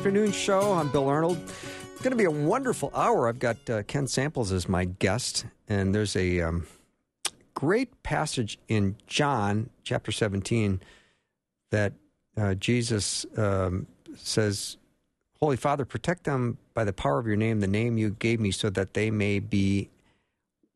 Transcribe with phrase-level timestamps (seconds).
[0.00, 0.72] Afternoon show.
[0.72, 1.36] I'm Bill Arnold.
[1.36, 3.28] It's going to be a wonderful hour.
[3.28, 6.66] I've got uh, Ken Samples as my guest, and there's a um,
[7.52, 10.80] great passage in John chapter 17
[11.68, 11.92] that
[12.38, 13.86] uh, Jesus um,
[14.16, 14.78] says,
[15.38, 18.52] Holy Father, protect them by the power of your name, the name you gave me,
[18.52, 19.90] so that they may be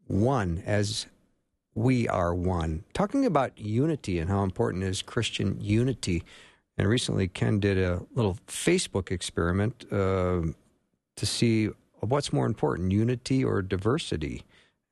[0.06, 1.06] one as
[1.74, 2.84] we are one.
[2.92, 6.22] Talking about unity and how important is Christian unity.
[6.76, 10.42] And recently, Ken did a little Facebook experiment uh,
[11.16, 11.70] to see
[12.00, 14.42] what's more important, unity or diversity.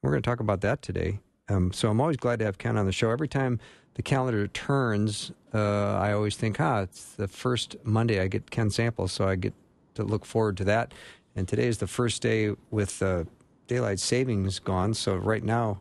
[0.02, 1.18] We're going to talk about that today.
[1.48, 3.10] Um, so I'm always glad to have Ken on the show.
[3.10, 3.58] Every time
[3.94, 8.70] the calendar turns, uh, I always think, ah, it's the first Monday I get Ken
[8.70, 9.52] samples, so I get
[9.94, 10.94] to look forward to that.
[11.36, 13.24] And today is the first day with uh,
[13.66, 14.94] daylight savings gone.
[14.94, 15.80] So right now,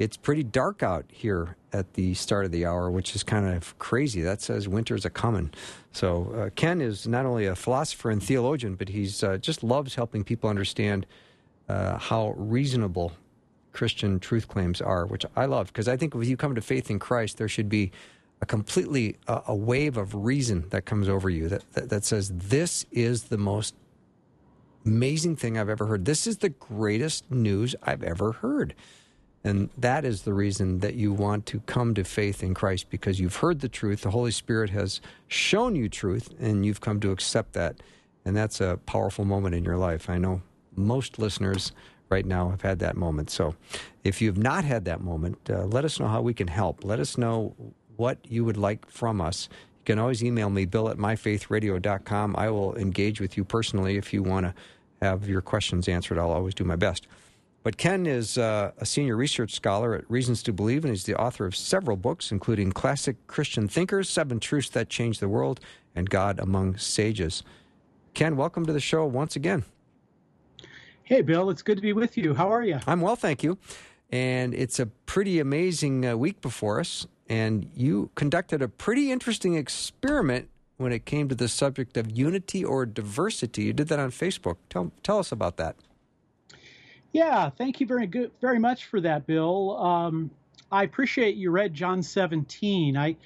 [0.00, 3.78] it's pretty dark out here at the start of the hour, which is kind of
[3.78, 4.22] crazy.
[4.22, 5.52] That says winter's a coming.
[5.92, 9.94] So uh, Ken is not only a philosopher and theologian, but he's uh, just loves
[9.94, 11.06] helping people understand
[11.68, 13.12] uh, how reasonable
[13.72, 16.90] Christian truth claims are, which I love because I think if you come to faith
[16.90, 17.92] in Christ, there should be
[18.40, 22.86] a completely a wave of reason that comes over you that, that that says this
[22.90, 23.74] is the most
[24.86, 26.06] amazing thing I've ever heard.
[26.06, 28.74] This is the greatest news I've ever heard.
[29.42, 33.18] And that is the reason that you want to come to faith in Christ because
[33.18, 34.02] you've heard the truth.
[34.02, 37.76] The Holy Spirit has shown you truth, and you've come to accept that.
[38.24, 40.10] And that's a powerful moment in your life.
[40.10, 40.42] I know
[40.76, 41.72] most listeners
[42.10, 43.30] right now have had that moment.
[43.30, 43.54] So
[44.04, 46.84] if you've not had that moment, uh, let us know how we can help.
[46.84, 47.54] Let us know
[47.96, 49.48] what you would like from us.
[49.80, 52.34] You can always email me, bill at myfaithradio.com.
[52.36, 54.54] I will engage with you personally if you want to
[55.00, 56.18] have your questions answered.
[56.18, 57.06] I'll always do my best.
[57.62, 61.20] But Ken is uh, a senior research scholar at Reasons to Believe, and he's the
[61.20, 65.60] author of several books, including Classic Christian Thinkers, Seven Truths That Changed the World,
[65.94, 67.42] and God Among Sages.
[68.14, 69.64] Ken, welcome to the show once again.
[71.02, 72.34] Hey, Bill, it's good to be with you.
[72.34, 72.80] How are you?
[72.86, 73.58] I'm well, thank you.
[74.10, 77.06] And it's a pretty amazing uh, week before us.
[77.28, 80.48] And you conducted a pretty interesting experiment
[80.78, 83.64] when it came to the subject of unity or diversity.
[83.64, 84.56] You did that on Facebook.
[84.70, 85.76] Tell, tell us about that.
[87.12, 89.76] Yeah, thank you very good, very much for that, Bill.
[89.78, 90.30] Um,
[90.70, 92.96] I appreciate you read John 17.
[92.96, 93.16] I,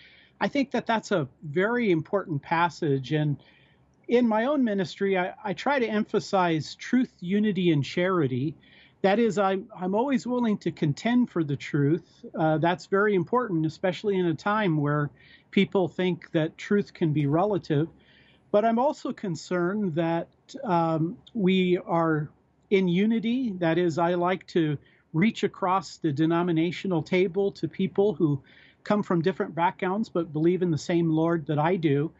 [0.40, 3.36] I think that that's a very important passage, and
[4.08, 8.54] in my own ministry, I, I try to emphasize truth, unity, and charity.
[9.02, 12.24] That is, I'm I'm always willing to contend for the truth.
[12.34, 15.10] Uh, that's very important, especially in a time where
[15.50, 17.88] people think that truth can be relative.
[18.50, 20.28] But I'm also concerned that
[20.62, 22.30] um, we are
[22.74, 23.52] in unity.
[23.58, 24.76] That is, I like to
[25.12, 28.42] reach across the denominational table to people who
[28.82, 32.10] come from different backgrounds but believe in the same Lord that I do.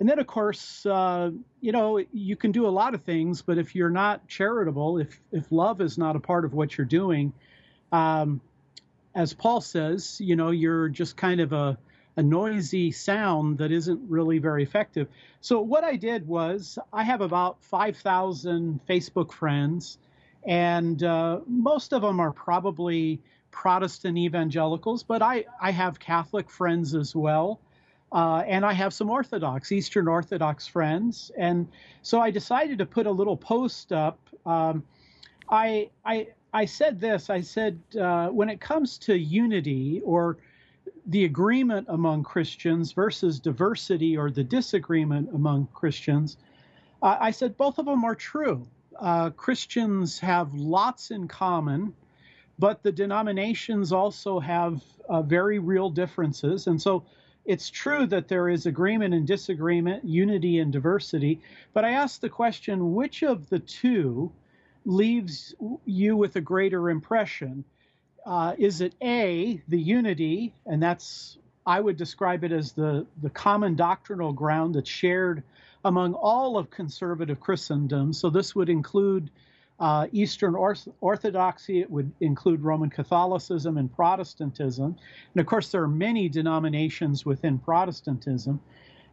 [0.00, 3.58] And then, of course, uh, you know, you can do a lot of things, but
[3.58, 7.32] if you're not charitable, if if love is not a part of what you're doing,
[7.92, 8.40] um,
[9.14, 11.78] as Paul says, you know, you're just kind of a
[12.16, 15.08] a noisy sound that isn't really very effective.
[15.40, 19.98] So what I did was I have about 5,000 Facebook friends,
[20.44, 23.20] and uh, most of them are probably
[23.50, 27.60] Protestant evangelicals, but I, I have Catholic friends as well.
[28.10, 31.30] Uh, and I have some Orthodox, Eastern Orthodox friends.
[31.38, 31.66] And
[32.02, 34.18] so I decided to put a little post up.
[34.44, 34.84] Um,
[35.48, 40.36] I, I, I said this I said, uh, when it comes to unity or
[41.06, 46.36] the agreement among Christians versus diversity or the disagreement among Christians,
[47.02, 48.66] uh, I said both of them are true.
[48.98, 51.94] Uh, Christians have lots in common,
[52.58, 56.66] but the denominations also have uh, very real differences.
[56.66, 57.04] And so
[57.44, 61.40] it's true that there is agreement and disagreement, unity and diversity.
[61.72, 64.30] But I asked the question which of the two
[64.84, 65.54] leaves
[65.84, 67.64] you with a greater impression?
[68.26, 73.30] Uh, is it A, the unity, and that's, I would describe it as the, the
[73.30, 75.42] common doctrinal ground that's shared
[75.84, 78.12] among all of conservative Christendom.
[78.12, 79.30] So this would include
[79.80, 80.54] uh, Eastern
[81.00, 84.96] Orthodoxy, it would include Roman Catholicism and Protestantism.
[85.34, 88.60] And of course, there are many denominations within Protestantism.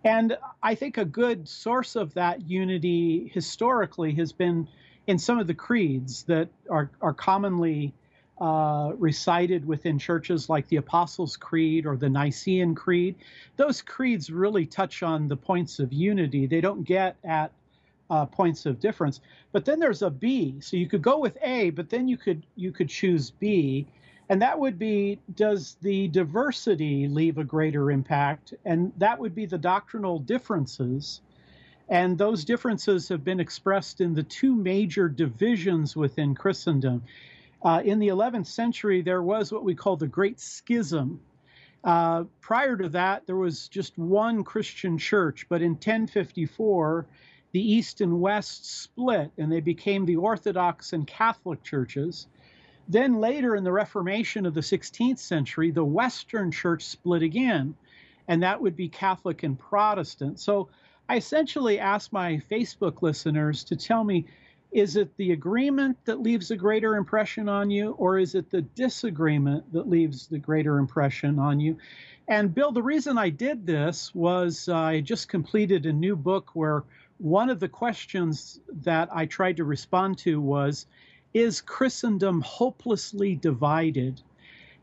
[0.04, 4.68] And I think a good source of that unity historically has been
[5.08, 7.94] in some of the creeds that are, are commonly
[8.40, 13.16] uh, recited within churches like the Apostles' Creed or the Nicene Creed.
[13.58, 16.46] Those creeds really touch on the points of unity.
[16.48, 17.52] They don't get at
[18.10, 19.22] uh, points of difference.
[19.52, 20.56] But then there's a B.
[20.62, 23.88] So you could go with A, but then you could you could choose B,
[24.30, 28.54] and that would be does the diversity leave a greater impact?
[28.66, 31.22] And that would be the doctrinal differences.
[31.90, 37.04] And those differences have been expressed in the two major divisions within Christendom.
[37.62, 41.20] Uh, in the 11th century, there was what we call the Great Schism.
[41.84, 47.06] Uh, prior to that, there was just one Christian church, but in 1054,
[47.52, 52.28] the East and West split and they became the Orthodox and Catholic churches.
[52.88, 57.76] Then later in the Reformation of the 16th century, the Western church split again,
[58.28, 60.40] and that would be Catholic and Protestant.
[60.40, 60.70] So
[61.08, 64.26] I essentially asked my Facebook listeners to tell me
[64.72, 68.62] is it the agreement that leaves a greater impression on you, or is it the
[68.62, 71.78] disagreement that leaves the greater impression on you?
[72.28, 76.84] And Bill, the reason I did this was I just completed a new book where
[77.18, 80.86] one of the questions that I tried to respond to was
[81.34, 84.22] Is Christendom hopelessly divided?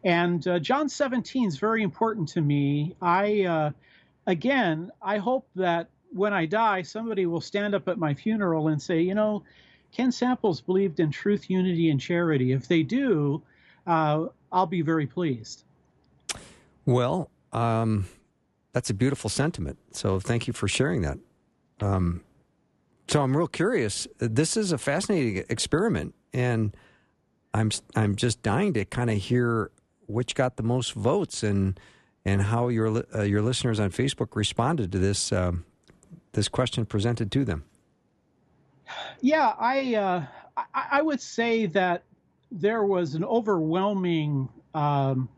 [0.04, 2.96] And uh, John 17 is very important to me.
[3.00, 3.70] I, uh,
[4.26, 8.80] again, I hope that when I die, somebody will stand up at my funeral and
[8.80, 9.44] say, you know,
[9.92, 12.52] Ken Samples believed in truth, unity, and charity.
[12.52, 13.42] If they do,
[13.86, 15.64] uh, I'll be very pleased.
[16.84, 18.06] Well, um,
[18.72, 19.78] that's a beautiful sentiment.
[19.92, 21.18] So thank you for sharing that.
[21.80, 22.22] Um,
[23.08, 24.06] so I'm real curious.
[24.18, 26.76] This is a fascinating experiment, and
[27.54, 29.70] I'm I'm just dying to kind of hear
[30.06, 31.78] which got the most votes and
[32.24, 35.64] and how your uh, your listeners on Facebook responded to this um,
[36.32, 37.64] this question presented to them.
[39.20, 40.24] Yeah, I, uh,
[40.56, 42.04] I, I would say that
[42.52, 45.28] there was an overwhelming um,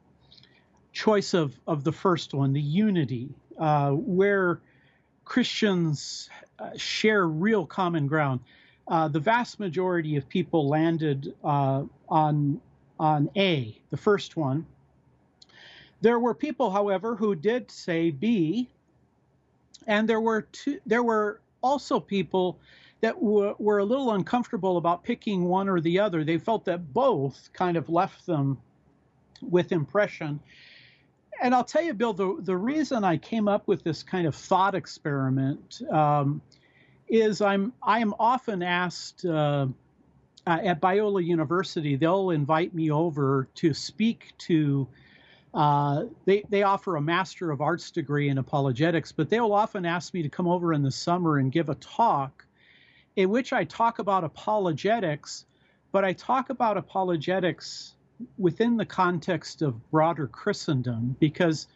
[0.93, 3.29] choice of of the first one, the unity,
[3.59, 4.61] uh, where
[5.25, 6.29] Christians
[6.59, 8.41] uh, share real common ground.
[8.89, 12.61] Uh, the vast majority of people landed uh, on
[12.99, 14.67] on A, the first one.
[16.01, 18.69] There were people, however, who did say B,
[19.87, 22.59] and there were two, there were also people
[23.00, 26.25] that were, were a little uncomfortable about picking one or the other.
[26.25, 28.59] They felt that both kind of left them
[29.41, 30.41] with impression
[31.41, 34.35] and I'll tell you, Bill, the, the reason I came up with this kind of
[34.35, 36.41] thought experiment um,
[37.09, 39.67] is I'm I am often asked uh,
[40.47, 44.89] at Biola University, they'll invite me over to speak to.
[45.55, 50.12] Uh, they they offer a Master of Arts degree in apologetics, but they'll often ask
[50.12, 52.44] me to come over in the summer and give a talk,
[53.19, 55.44] in which I talk about apologetics,
[55.91, 57.94] but I talk about apologetics
[58.38, 61.67] within the context of broader Christendom, because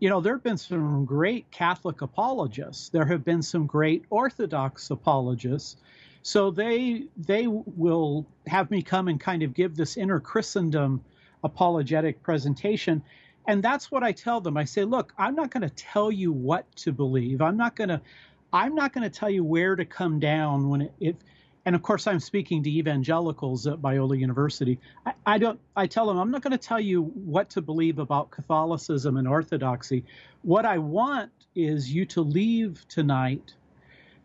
[0.00, 4.90] you know there have been some great Catholic apologists, there have been some great Orthodox
[4.90, 5.78] apologists,
[6.20, 11.02] so they they will have me come and kind of give this inner Christendom
[11.42, 13.02] apologetic presentation.
[13.46, 14.58] And that's what I tell them.
[14.58, 17.40] I say, look, I'm not going to tell you what to believe.
[17.40, 18.02] I'm not going to
[18.52, 21.16] I'm not going to tell you where to come down when it,
[21.64, 24.78] and of course I'm speaking to evangelicals at Biola University.
[25.06, 25.60] I, I don't.
[25.76, 29.28] I tell them I'm not going to tell you what to believe about Catholicism and
[29.28, 30.04] Orthodoxy.
[30.42, 33.54] What I want is you to leave tonight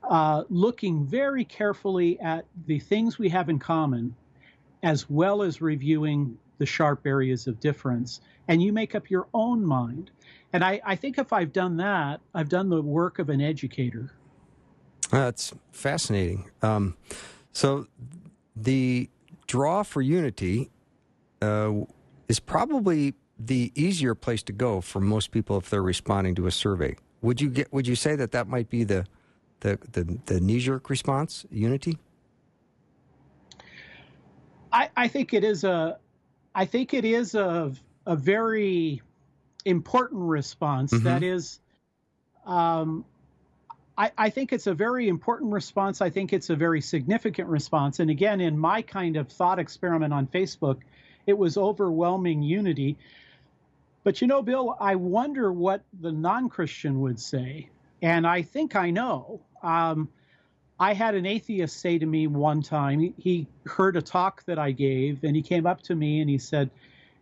[0.09, 4.15] uh, looking very carefully at the things we have in common,
[4.83, 9.65] as well as reviewing the sharp areas of difference, and you make up your own
[9.65, 10.11] mind.
[10.55, 14.13] And I, I think if I've done that, I've done the work of an educator.
[15.11, 16.49] That's fascinating.
[16.61, 16.95] Um,
[17.51, 17.87] so
[18.55, 19.09] the
[19.47, 20.71] draw for Unity
[21.41, 21.73] uh,
[22.29, 26.51] is probably the easier place to go for most people if they're responding to a
[26.51, 26.95] survey.
[27.21, 27.73] Would you get?
[27.73, 29.05] Would you say that that might be the
[29.59, 31.45] the the, the knee jerk response?
[31.51, 31.97] Unity.
[34.71, 35.99] I, I think it is a.
[36.55, 37.73] I think it is a
[38.05, 39.01] a very
[39.65, 40.93] important response.
[40.93, 41.03] Mm-hmm.
[41.03, 41.59] That is,
[42.45, 43.03] um,
[43.97, 46.01] I, I, think it's a very important response.
[46.01, 47.99] I think it's a very significant response.
[47.99, 50.81] And again, in my kind of thought experiment on Facebook,
[51.25, 52.97] it was overwhelming unity.
[54.03, 57.69] But you know, Bill, I wonder what the non Christian would say.
[58.01, 59.41] And I think I know.
[59.63, 60.09] Um,
[60.79, 64.59] I had an atheist say to me one time, he, he heard a talk that
[64.59, 66.69] I gave, and he came up to me and he said,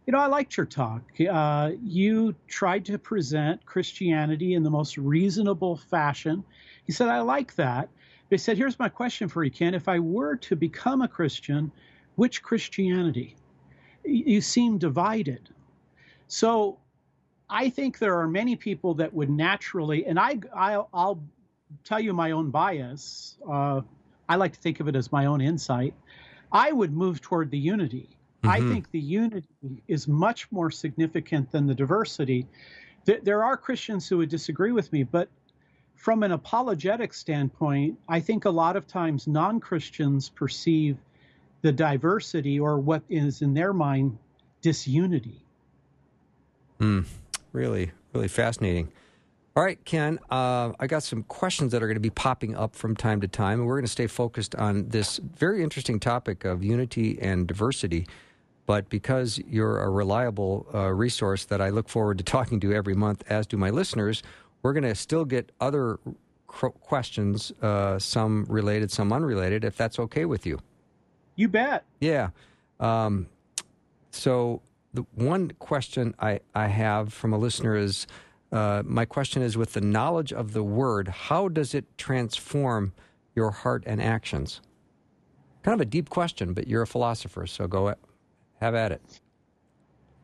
[0.05, 1.01] you know, I liked your talk.
[1.19, 6.43] Uh, you tried to present Christianity in the most reasonable fashion.
[6.85, 7.89] He said, I like that.
[8.29, 9.73] He said, Here's my question for you, Ken.
[9.73, 11.71] If I were to become a Christian,
[12.15, 13.35] which Christianity?
[14.03, 15.49] You seem divided.
[16.27, 16.79] So
[17.49, 21.23] I think there are many people that would naturally, and I, I'll, I'll
[21.85, 23.37] tell you my own bias.
[23.47, 23.81] Uh,
[24.27, 25.93] I like to think of it as my own insight.
[26.51, 28.49] I would move toward the unity Mm-hmm.
[28.49, 29.47] I think the unity
[29.87, 32.45] is much more significant than the diversity.
[33.05, 35.29] There are Christians who would disagree with me, but
[35.95, 40.97] from an apologetic standpoint, I think a lot of times non Christians perceive
[41.61, 44.17] the diversity or what is in their mind
[44.61, 45.41] disunity.
[46.79, 47.05] Mm,
[47.53, 48.91] really, really fascinating.
[49.55, 52.75] All right, Ken, uh, I got some questions that are going to be popping up
[52.75, 56.43] from time to time, and we're going to stay focused on this very interesting topic
[56.43, 58.07] of unity and diversity.
[58.65, 62.95] But because you're a reliable uh, resource that I look forward to talking to every
[62.95, 64.23] month, as do my listeners,
[64.61, 65.99] we're going to still get other
[66.47, 70.59] cr- questions, uh, some related, some unrelated, if that's okay with you.
[71.35, 71.83] You bet.
[71.99, 72.29] Yeah.
[72.79, 73.27] Um,
[74.11, 74.61] so
[74.93, 78.07] the one question I, I have from a listener is
[78.51, 82.93] uh, my question is with the knowledge of the word, how does it transform
[83.35, 84.61] your heart and actions?
[85.63, 87.87] Kind of a deep question, but you're a philosopher, so go
[88.63, 89.01] have at it.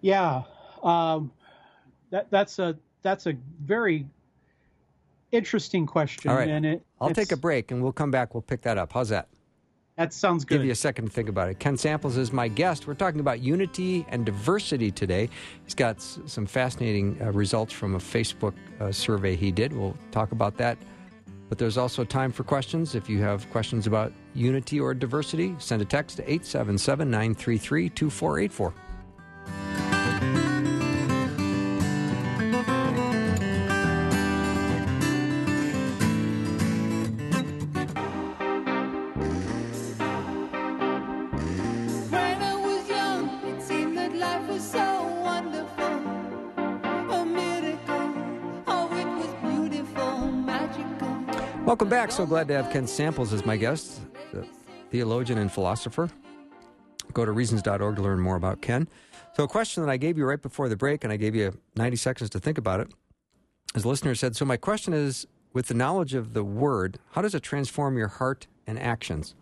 [0.02, 0.44] Yeah,
[0.82, 1.32] um,
[2.10, 4.06] that that's a that's a very
[5.32, 6.32] interesting question.
[6.32, 6.50] All right.
[6.50, 8.34] And it, I'll take a break and we'll come back.
[8.34, 8.94] We'll pick that up.
[8.94, 9.28] How's that?
[9.98, 10.56] That sounds good.
[10.60, 11.60] Give you a second to think about it.
[11.60, 12.88] Ken Samples is my guest.
[12.88, 15.28] We're talking about unity and diversity today.
[15.66, 19.74] He's got s- some fascinating uh, results from a Facebook uh, survey he did.
[19.74, 20.78] We'll talk about that.
[21.50, 22.96] But there's also time for questions.
[22.96, 28.74] If you have questions about unity or diversity, send a text to 877 933 2484.
[52.10, 52.18] Back.
[52.18, 54.02] So glad to have Ken Samples as my guest,
[54.34, 54.44] the
[54.90, 56.10] theologian and philosopher.
[57.14, 58.90] Go to reasons.org to learn more about Ken.
[59.36, 61.56] So, a question that I gave you right before the break, and I gave you
[61.76, 62.88] 90 seconds to think about it,
[63.76, 67.22] as a listener said, So, my question is with the knowledge of the word, how
[67.22, 69.36] does it transform your heart and actions?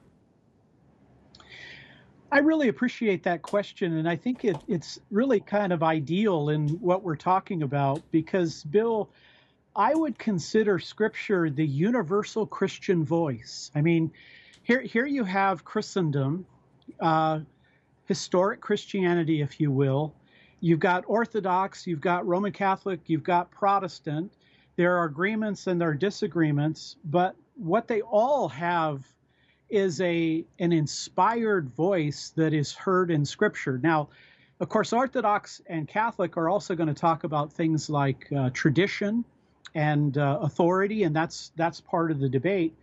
[2.33, 6.67] I really appreciate that question, and I think it, it's really kind of ideal in
[6.81, 9.09] what we're talking about because, Bill,
[9.77, 13.69] I would consider Scripture the universal Christian voice.
[13.75, 14.11] I mean,
[14.63, 16.47] here here you have Christendom,
[16.99, 17.41] uh,
[18.05, 20.15] historic Christianity, if you will.
[20.61, 24.33] You've got Orthodox, you've got Roman Catholic, you've got Protestant.
[24.77, 29.05] There are agreements and there are disagreements, but what they all have
[29.69, 33.79] is a an inspired voice that is heard in Scripture.
[33.83, 34.09] Now,
[34.59, 39.23] of course, Orthodox and Catholic are also going to talk about things like uh, tradition
[39.77, 42.75] and uh, authority, and that's that's part of the debate.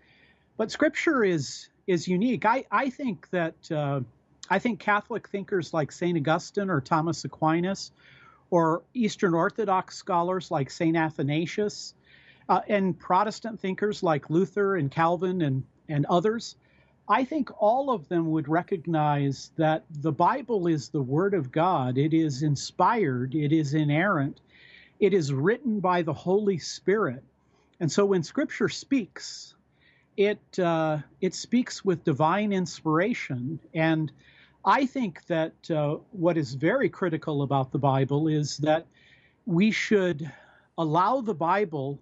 [0.57, 2.47] But Scripture is is unique.
[2.47, 4.01] I I think that uh,
[4.49, 7.91] I think Catholic thinkers like Saint Augustine or Thomas Aquinas,
[8.49, 11.95] or Eastern Orthodox scholars like Saint Athanasius,
[12.49, 16.55] uh, and Protestant thinkers like Luther and Calvin and and others.
[17.09, 21.99] I think all of them would recognize that the Bible is the Word of God.
[21.99, 23.35] It is inspired.
[23.35, 24.41] It is inerrant
[25.05, 27.23] it is written by the Holy Spirit.
[27.81, 29.55] And so when Scripture speaks,
[30.17, 33.59] it uh, it speaks with divine inspiration.
[33.75, 34.11] And
[34.65, 38.87] I think that uh, what is very critical about the Bible is that
[39.45, 40.31] we should
[40.79, 42.01] allow the Bible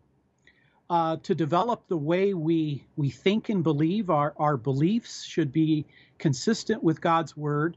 [0.89, 4.11] uh, to develop the way we we think and believe.
[4.11, 5.87] Our our beliefs should be
[6.19, 7.77] consistent with God's word,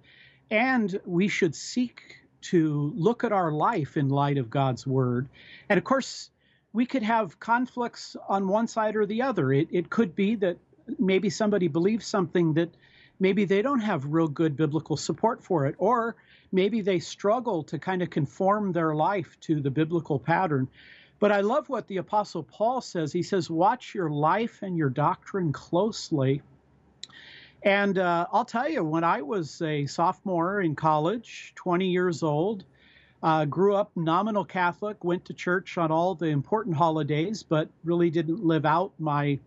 [0.51, 5.27] and we should seek to look at our life in light of God's word.
[5.69, 6.29] And of course,
[6.73, 9.53] we could have conflicts on one side or the other.
[9.53, 10.57] It, it could be that
[10.99, 12.69] maybe somebody believes something that
[13.19, 16.15] maybe they don't have real good biblical support for it, or
[16.51, 20.67] maybe they struggle to kind of conform their life to the biblical pattern.
[21.19, 23.13] But I love what the Apostle Paul says.
[23.13, 26.41] He says, Watch your life and your doctrine closely
[27.65, 32.65] and uh, I'll tell you, when I was a sophomore in college, 20 years old,
[33.23, 38.11] uh, grew up nominal Catholic, went to church on all the important holidays, but really
[38.11, 39.39] didn't live out my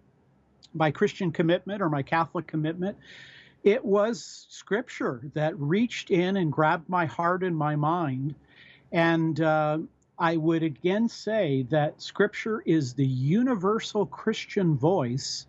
[0.75, 2.97] my Christian commitment or my Catholic commitment.
[3.65, 8.35] it was scripture that reached in and grabbed my heart and my mind.
[8.93, 9.79] And uh,
[10.19, 15.47] I would again say that scripture is the universal Christian voice.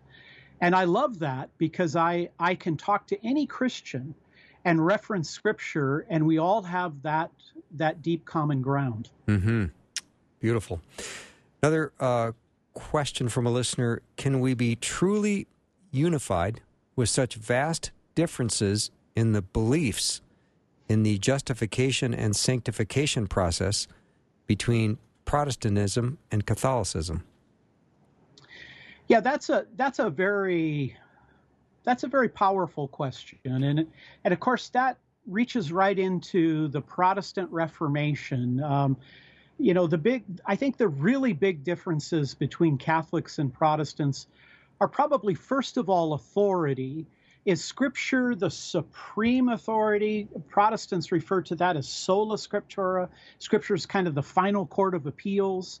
[0.60, 4.14] And I love that because I, I can talk to any Christian
[4.64, 7.30] and reference scripture, and we all have that,
[7.72, 9.08] that deep common ground.
[9.26, 9.66] Mm-hmm.
[10.38, 10.80] Beautiful.
[11.62, 12.32] Another uh,
[12.74, 15.46] question from a listener Can we be truly
[15.90, 16.60] unified
[16.94, 20.20] with such vast differences in the beliefs
[20.88, 23.86] in the justification and sanctification process
[24.46, 27.22] between Protestantism and Catholicism?
[29.10, 30.96] Yeah, that's a that's a very
[31.82, 33.88] that's a very powerful question, and
[34.24, 38.62] and of course that reaches right into the Protestant Reformation.
[38.62, 38.96] Um,
[39.58, 44.28] you know, the big I think the really big differences between Catholics and Protestants
[44.80, 47.04] are probably first of all authority
[47.46, 50.28] is Scripture the supreme authority?
[50.50, 53.08] Protestants refer to that as sola scriptura.
[53.40, 55.80] Scripture is kind of the final court of appeals.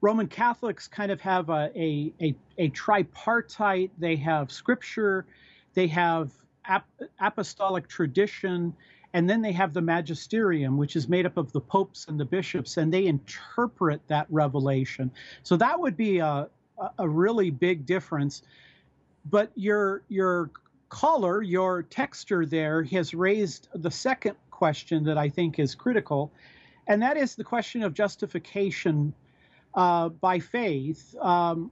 [0.00, 3.90] Roman Catholics kind of have a, a, a, a tripartite.
[3.98, 5.26] They have Scripture,
[5.74, 6.30] they have
[6.64, 6.88] ap-
[7.20, 8.74] apostolic tradition,
[9.12, 12.24] and then they have the magisterium, which is made up of the popes and the
[12.24, 15.10] bishops, and they interpret that revelation.
[15.42, 16.48] So that would be a,
[16.98, 18.42] a really big difference.
[19.24, 20.50] But your your
[20.90, 26.30] caller, your texter there, has raised the second question that I think is critical,
[26.86, 29.12] and that is the question of justification
[29.74, 31.14] uh, by faith.
[31.20, 31.70] Um,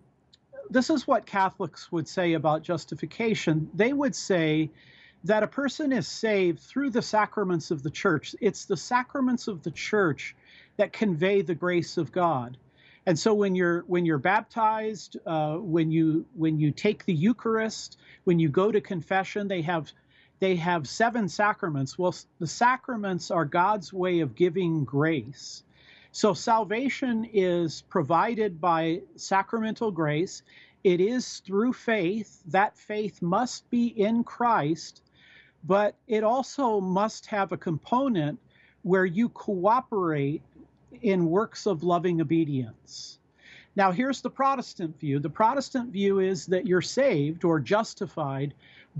[0.70, 3.70] this is what Catholics would say about justification.
[3.74, 4.70] They would say
[5.24, 8.34] that a person is saved through the sacraments of the church.
[8.40, 10.36] It's the sacraments of the church
[10.76, 12.56] that convey the grace of God.
[13.06, 17.98] And so when you're when you're baptized, uh, when you when you take the Eucharist,
[18.24, 19.92] when you go to confession, they have
[20.40, 21.96] they have seven sacraments.
[21.96, 25.62] Well, the sacraments are God's way of giving grace.
[26.16, 30.42] So salvation is provided by sacramental grace.
[30.82, 32.42] It is through faith.
[32.46, 35.02] That faith must be in Christ,
[35.62, 38.38] but it also must have a component
[38.80, 40.40] where you cooperate
[41.02, 43.18] in works of loving obedience.
[43.76, 48.54] Now, here's the Protestant view the Protestant view is that you're saved or justified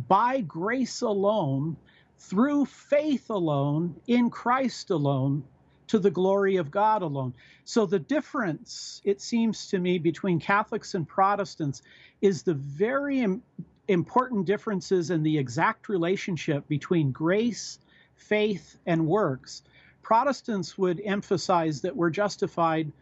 [0.07, 1.79] by grace alone,
[2.19, 5.45] through faith alone, in Christ alone,
[5.88, 7.35] to the glory of God alone.
[7.64, 11.83] So, the difference, it seems to me, between Catholics and Protestants
[12.20, 13.42] is the very Im-
[13.88, 17.79] important differences in the exact relationship between grace,
[18.16, 19.62] faith, and works.
[20.03, 22.92] Protestants would emphasize that we're justified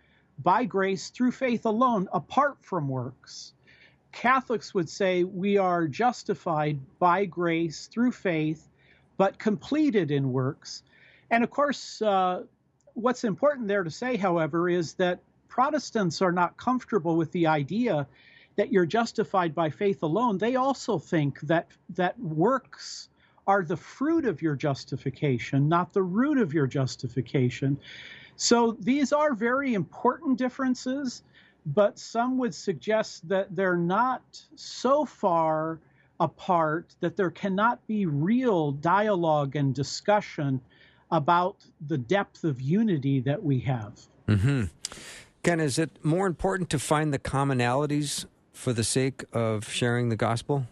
[0.42, 3.52] by grace through faith alone, apart from works.
[4.12, 8.68] Catholics would say we are justified by grace through faith,
[9.16, 10.82] but completed in works.
[11.30, 12.44] And of course, uh,
[12.94, 18.08] what's important there to say, however, is that Protestants are not comfortable with the idea
[18.56, 20.38] that you're justified by faith alone.
[20.38, 23.08] They also think that that works
[23.46, 27.78] are the fruit of your justification, not the root of your justification.
[28.36, 31.22] So these are very important differences,
[31.66, 34.22] but some would suggest that they're not
[34.56, 35.78] so far
[36.20, 40.60] apart that there cannot be real dialogue and discussion
[41.10, 44.00] about the depth of unity that we have.
[44.28, 44.64] Mm-hmm.
[45.42, 50.16] Ken, is it more important to find the commonalities for the sake of sharing the
[50.16, 50.66] gospel?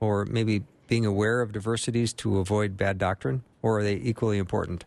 [0.00, 4.84] Or maybe being aware of diversities to avoid bad doctrine, or are they equally important?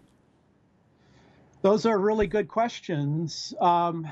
[1.61, 3.53] Those are really good questions.
[3.59, 4.07] Um,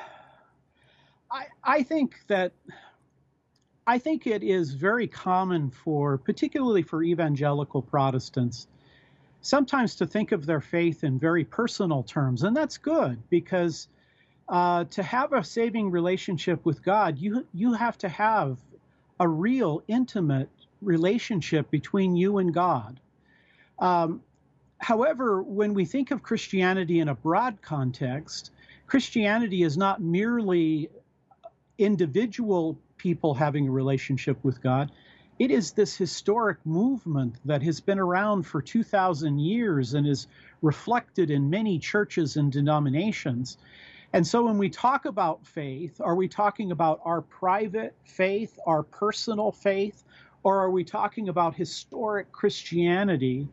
[1.32, 2.52] I, I think that
[3.86, 8.68] I think it is very common for, particularly for evangelical Protestants,
[9.48, 13.88] sometimes to think of their faith in very personal terms, and that's good because
[14.50, 18.58] uh, to have a saving relationship with God, you you have to have
[19.20, 20.50] a real intimate
[20.82, 23.00] relationship between you and God.
[23.80, 24.22] Um,
[24.80, 28.52] however, when we think of Christianity in a broad context,
[28.86, 30.90] Christianity is not merely
[31.78, 34.92] individual people having a relationship with God.
[35.40, 40.28] It is this historic movement that has been around for 2,000 years and is
[40.64, 43.58] reflected in many churches and denominations.
[44.14, 48.82] And so when we talk about faith, are we talking about our private faith, our
[48.82, 50.04] personal faith,
[50.42, 53.48] or are we talking about historic Christianity?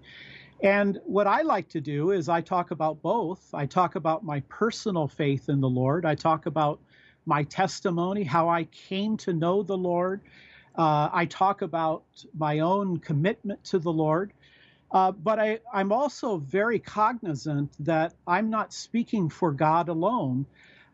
[0.62, 3.50] And what I like to do is I talk about both.
[3.52, 6.06] I talk about my personal faith in the Lord.
[6.06, 6.80] I talk about
[7.26, 10.22] my testimony, how I came to know the Lord.
[10.76, 12.04] Uh, I talk about
[12.36, 14.32] my own commitment to the Lord.
[14.90, 20.46] Uh, but I, I'm also very cognizant that I'm not speaking for God alone.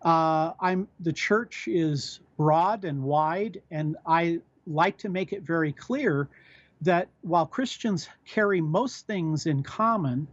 [0.02, 5.72] Uh, I'm the church is broad and wide, and I like to make it very
[5.72, 6.28] clear
[6.80, 10.26] that while Christians carry most things in common,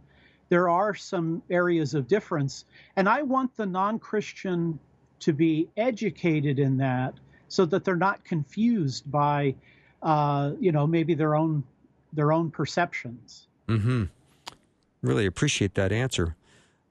[0.48, 2.64] there are some areas of difference.
[2.96, 4.78] And I want the non Christian
[5.20, 7.14] to be educated in that
[7.48, 9.54] so that they're not confused by,
[10.02, 11.64] uh, you know, maybe their own
[12.12, 13.48] their own perceptions.
[13.68, 14.04] Hmm.
[15.02, 16.36] Really appreciate that answer.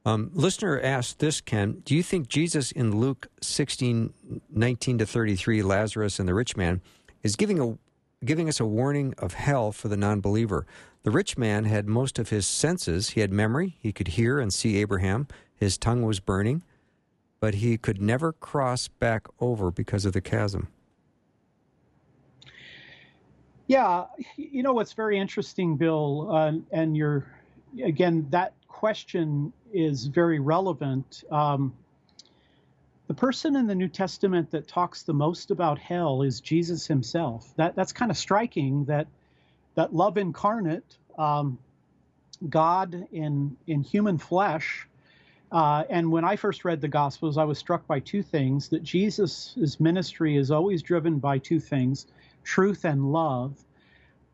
[0.06, 4.14] Um, listener asked this, Ken, do you think Jesus in Luke 16,
[4.50, 6.82] 19 to 33, Lazarus and the rich man,
[7.24, 7.78] is giving a
[8.26, 10.66] giving us a warning of hell for the non believer.
[11.04, 13.12] The rich man had most of his senses.
[13.12, 16.64] He had memory, he could hear and see Abraham, his tongue was burning,
[17.40, 20.68] but he could never cross back over because of the chasm.
[23.68, 24.06] Yeah,
[24.38, 27.26] you know what's very interesting, Bill, uh, and you're
[27.84, 31.24] again that question is very relevant.
[31.30, 31.74] Um,
[33.08, 37.54] the person in the New Testament that talks the most about hell is Jesus himself.
[37.58, 38.86] That that's kind of striking.
[38.86, 39.08] That
[39.76, 41.58] that love incarnate, um,
[42.50, 44.88] God in in human flesh.
[45.52, 48.84] Uh, and when I first read the Gospels, I was struck by two things: that
[48.84, 52.08] Jesus' ministry is always driven by two things,
[52.44, 53.56] truth and love.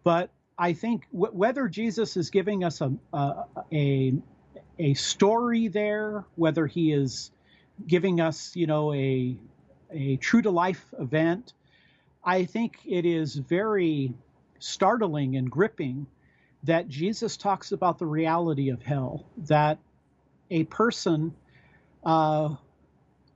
[0.03, 4.13] But I think w- whether Jesus is giving us a, a a
[4.79, 7.31] a story there, whether he is
[7.85, 9.37] giving us, you know, a
[9.91, 11.53] a true to life event.
[12.23, 14.13] I think it is very
[14.59, 16.07] startling and gripping
[16.63, 19.77] that Jesus talks about the reality of hell, that
[20.53, 21.33] a person
[22.05, 22.55] uh,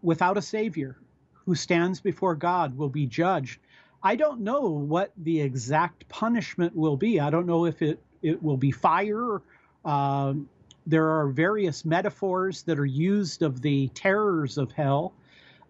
[0.02, 0.96] without a savior
[1.34, 3.60] who stands before God will be judged.
[4.04, 7.20] I don't know what the exact punishment will be.
[7.20, 9.42] I don't know if it, it will be fire.
[9.84, 10.48] Um,
[10.86, 15.14] there are various metaphors that are used of the terrors of hell,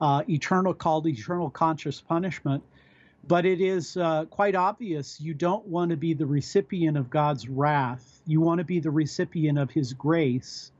[0.02, 2.64] uh, eternal called eternal conscious punishment.
[3.28, 7.48] But it is uh, quite obvious you don't want to be the recipient of God's
[7.48, 8.22] wrath.
[8.26, 10.72] You want to be the recipient of His grace.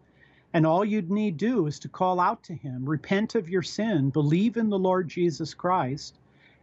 [0.54, 4.10] And all you'd need do is to call out to Him, repent of your sin,
[4.10, 6.18] believe in the Lord Jesus Christ,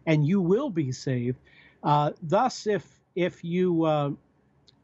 [0.07, 1.39] and you will be saved.
[1.83, 4.11] Uh, thus, if if you uh,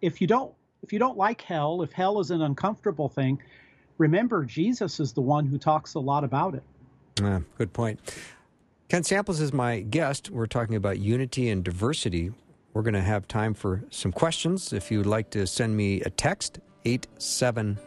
[0.01, 3.41] if you don't if you don't like hell, if hell is an uncomfortable thing,
[3.99, 6.63] remember Jesus is the one who talks a lot about it.
[7.21, 8.01] Yeah, good point.
[8.89, 10.31] Ken Samples is my guest.
[10.31, 12.33] We're talking about unity and diversity.
[12.73, 14.73] We're going to have time for some questions.
[14.73, 17.79] If you'd like to send me a text, 877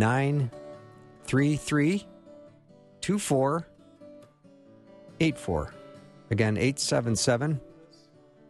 [0.00, 2.06] 933
[3.02, 5.74] 2484.
[6.30, 7.60] Again, 877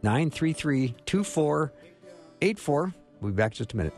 [0.01, 2.93] 933 2484.
[3.19, 3.93] We'll be back just a minute.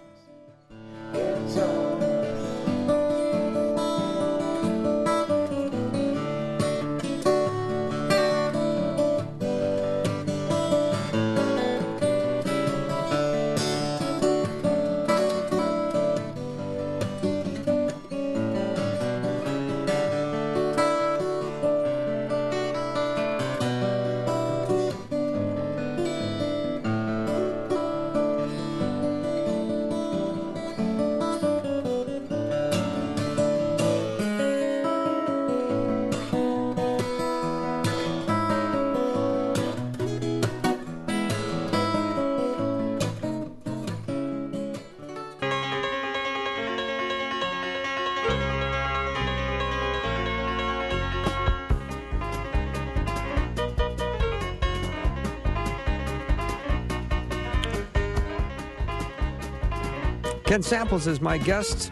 [60.53, 61.91] Ken Samples is my guest.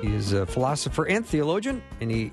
[0.00, 2.32] He is a philosopher and theologian, and he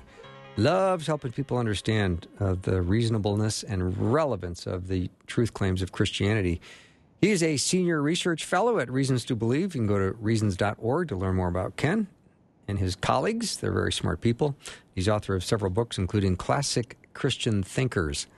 [0.56, 6.60] loves helping people understand uh, the reasonableness and relevance of the truth claims of Christianity.
[7.20, 9.74] He is a senior research fellow at Reasons to Believe.
[9.74, 12.06] You can go to reasons.org to learn more about Ken
[12.68, 13.56] and his colleagues.
[13.56, 14.54] They're very smart people.
[14.94, 18.28] He's author of several books, including Classic Christian Thinkers,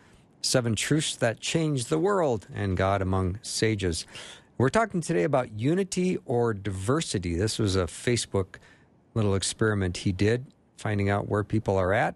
[0.41, 4.07] Seven Truths That Changed the World, and God Among Sages.
[4.59, 7.35] We're talking today about unity or diversity.
[7.35, 8.57] This was a Facebook
[9.13, 10.47] little experiment he did,
[10.79, 12.15] finding out where people are at.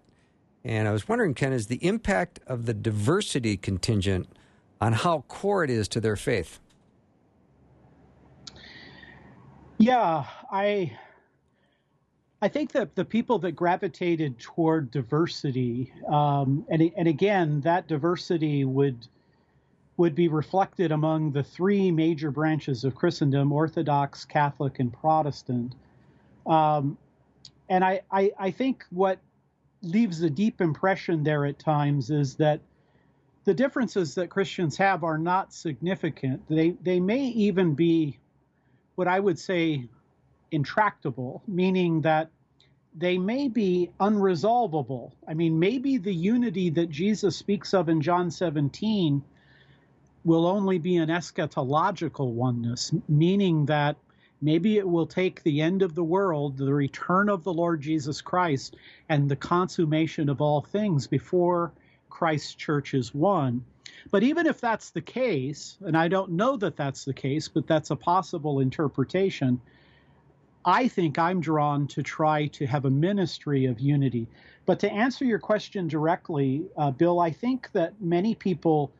[0.63, 4.27] And I was wondering, Ken, is the impact of the diversity contingent
[4.79, 6.59] on how core it is to their faith?
[9.77, 10.97] Yeah, I
[12.41, 18.65] I think that the people that gravitated toward diversity, um, and and again, that diversity
[18.65, 19.07] would
[20.01, 25.75] would be reflected among the three major branches of Christendom Orthodox, Catholic, and Protestant.
[26.47, 26.97] Um,
[27.69, 29.19] and I, I, I think what
[29.83, 32.61] leaves a deep impression there at times is that
[33.43, 36.47] the differences that Christians have are not significant.
[36.49, 38.17] They, they may even be
[38.95, 39.87] what I would say
[40.49, 42.31] intractable, meaning that
[42.95, 45.11] they may be unresolvable.
[45.27, 49.23] I mean, maybe the unity that Jesus speaks of in John 17
[50.23, 53.97] will only be an eschatological oneness, meaning that
[54.41, 58.21] maybe it will take the end of the world, the return of the Lord Jesus
[58.21, 58.75] Christ,
[59.09, 61.71] and the consummation of all things before
[62.09, 63.63] Christ's church is one.
[64.09, 67.67] But even if that's the case, and I don't know that that's the case, but
[67.67, 69.61] that's a possible interpretation,
[70.65, 74.27] I think I'm drawn to try to have a ministry of unity.
[74.65, 78.91] But to answer your question directly, uh, Bill, I think that many people,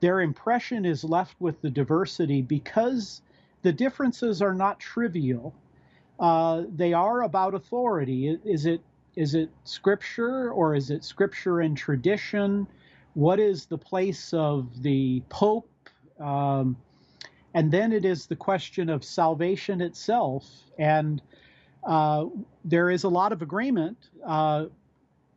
[0.00, 3.22] their impression is left with the diversity because
[3.62, 5.54] the differences are not trivial.
[6.18, 8.38] Uh, they are about authority.
[8.44, 8.80] Is it
[9.16, 12.66] is it scripture or is it scripture and tradition?
[13.14, 15.68] What is the place of the pope?
[16.20, 16.76] Um,
[17.54, 20.46] and then it is the question of salvation itself.
[20.78, 21.20] And
[21.84, 22.26] uh,
[22.64, 23.98] there is a lot of agreement.
[24.24, 24.66] Uh,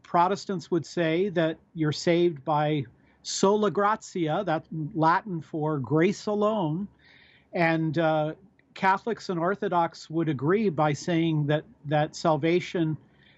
[0.03, 2.85] Protestants would say that you're saved by
[3.23, 6.87] sola gratia, that's Latin for grace alone.
[7.53, 8.33] And uh,
[8.73, 12.97] Catholics and Orthodox would agree by saying that, that salvation,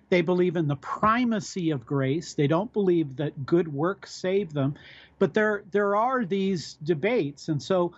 [0.10, 2.34] they believe in the primacy of grace.
[2.34, 4.76] They don't believe that good works save them.
[5.20, 7.48] But there, there are these debates.
[7.48, 7.94] And so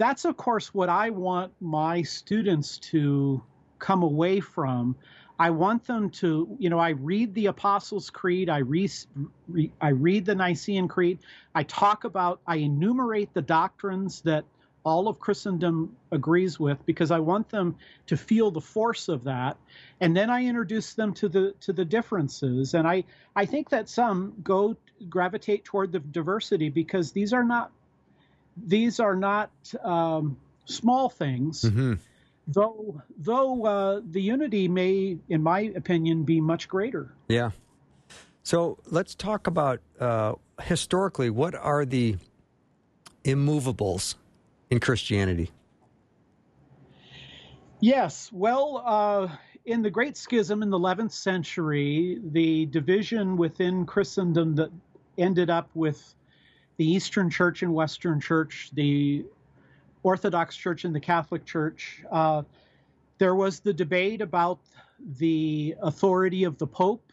[0.00, 3.42] that's of course what I want my students to
[3.78, 4.96] come away from.
[5.40, 8.92] I want them to, you know, I read the Apostles' Creed, I read,
[9.48, 11.18] re, I read the Nicene Creed,
[11.54, 14.44] I talk about, I enumerate the doctrines that
[14.84, 17.76] all of Christendom agrees with because I want them
[18.08, 19.56] to feel the force of that,
[19.98, 22.74] and then I introduce them to the to the differences.
[22.74, 24.76] And I I think that some go
[25.08, 27.72] gravitate toward the diversity because these are not
[28.56, 29.50] these are not
[29.82, 31.62] um, small things.
[31.62, 31.94] Mm-hmm.
[32.52, 37.14] Though, though uh, the unity may, in my opinion, be much greater.
[37.28, 37.50] Yeah.
[38.42, 41.30] So let's talk about uh, historically.
[41.30, 42.16] What are the
[43.24, 44.16] immovables
[44.68, 45.52] in Christianity?
[47.78, 48.30] Yes.
[48.32, 49.28] Well, uh,
[49.64, 54.70] in the Great Schism in the 11th century, the division within Christendom that
[55.16, 56.14] ended up with
[56.78, 59.24] the Eastern Church and Western Church, the
[60.02, 62.02] Orthodox Church and the Catholic Church.
[62.10, 62.42] Uh,
[63.18, 64.60] there was the debate about
[65.18, 67.12] the authority of the Pope.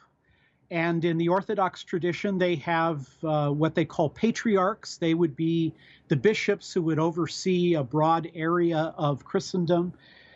[0.70, 4.98] And in the Orthodox tradition, they have uh, what they call patriarchs.
[4.98, 5.74] They would be
[6.10, 9.94] the bishops who would oversee a broad area of Christendom.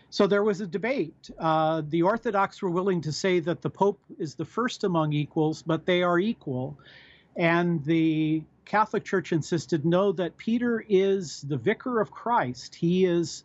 [0.09, 1.29] So there was a debate.
[1.39, 5.61] Uh, the Orthodox were willing to say that the Pope is the first among equals,
[5.61, 6.77] but they are equal.
[7.35, 12.75] And the Catholic Church insisted no, that Peter is the vicar of Christ.
[12.75, 13.43] He is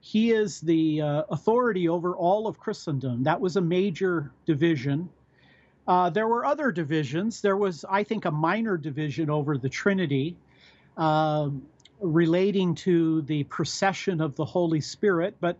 [0.00, 3.24] he is the uh, authority over all of Christendom.
[3.24, 5.08] That was a major division.
[5.86, 7.40] Uh, there were other divisions.
[7.40, 10.36] There was, I think, a minor division over the Trinity
[10.96, 11.50] uh,
[12.00, 15.36] relating to the procession of the Holy Spirit.
[15.40, 15.58] But,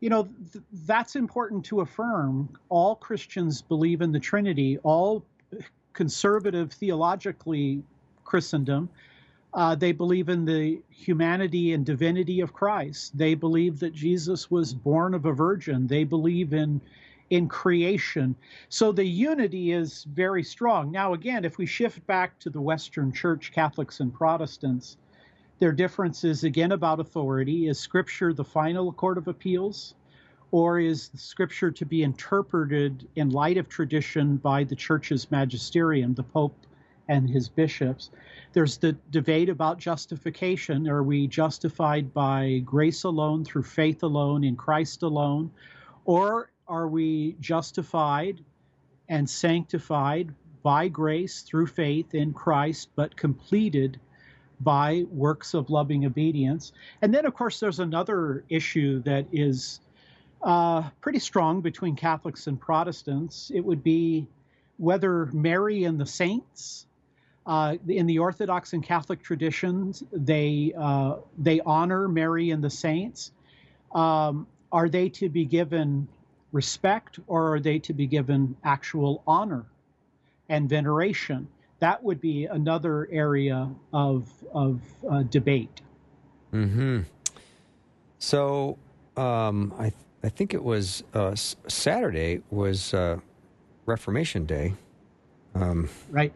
[0.00, 2.58] you know, th- that's important to affirm.
[2.68, 4.78] All Christians believe in the Trinity.
[4.78, 5.24] All
[5.92, 7.82] conservative, theologically
[8.28, 8.90] Christendom.
[9.54, 13.16] Uh, they believe in the humanity and divinity of Christ.
[13.16, 15.86] They believe that Jesus was born of a virgin.
[15.86, 16.80] They believe in
[17.30, 18.34] in creation.
[18.68, 20.90] So the unity is very strong.
[20.90, 24.96] Now, again, if we shift back to the Western Church, Catholics and Protestants,
[25.58, 27.68] their difference is again about authority.
[27.68, 29.94] Is Scripture the final court of appeals?
[30.52, 36.22] Or is Scripture to be interpreted in light of tradition by the Church's magisterium, the
[36.22, 36.56] Pope
[37.08, 38.10] and his bishops.
[38.52, 40.88] There's the debate about justification.
[40.88, 45.50] Are we justified by grace alone, through faith alone, in Christ alone?
[46.04, 48.44] Or are we justified
[49.08, 53.98] and sanctified by grace through faith in Christ, but completed
[54.60, 56.72] by works of loving obedience?
[57.00, 59.80] And then, of course, there's another issue that is
[60.42, 63.50] uh, pretty strong between Catholics and Protestants.
[63.54, 64.26] It would be
[64.76, 66.86] whether Mary and the saints
[67.48, 73.32] uh, in the Orthodox and Catholic traditions, they uh, they honor Mary and the saints.
[73.92, 76.06] Um, are they to be given
[76.52, 79.64] respect, or are they to be given actual honor
[80.48, 81.48] and veneration?
[81.80, 85.80] that would be another area of of uh, debate.
[86.50, 87.00] Hmm.
[88.18, 88.78] So
[89.16, 93.18] um, I I think it was uh, Saturday was uh,
[93.86, 94.74] Reformation Day.
[95.54, 96.32] Um, right.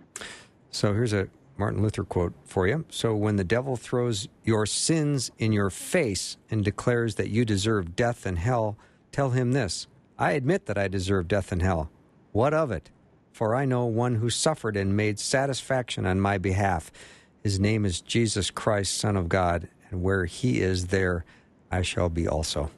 [0.73, 2.85] So here's a Martin Luther quote for you.
[2.89, 7.95] So when the devil throws your sins in your face and declares that you deserve
[7.95, 8.77] death and hell,
[9.13, 9.87] tell him this
[10.19, 11.91] I admit that I deserve death and hell.
[12.33, 12.91] What of it?
[13.33, 16.91] For I know one who suffered and made satisfaction on my behalf.
[17.43, 21.25] His name is Jesus Christ, Son of God, and where he is, there
[21.71, 22.71] I shall be also.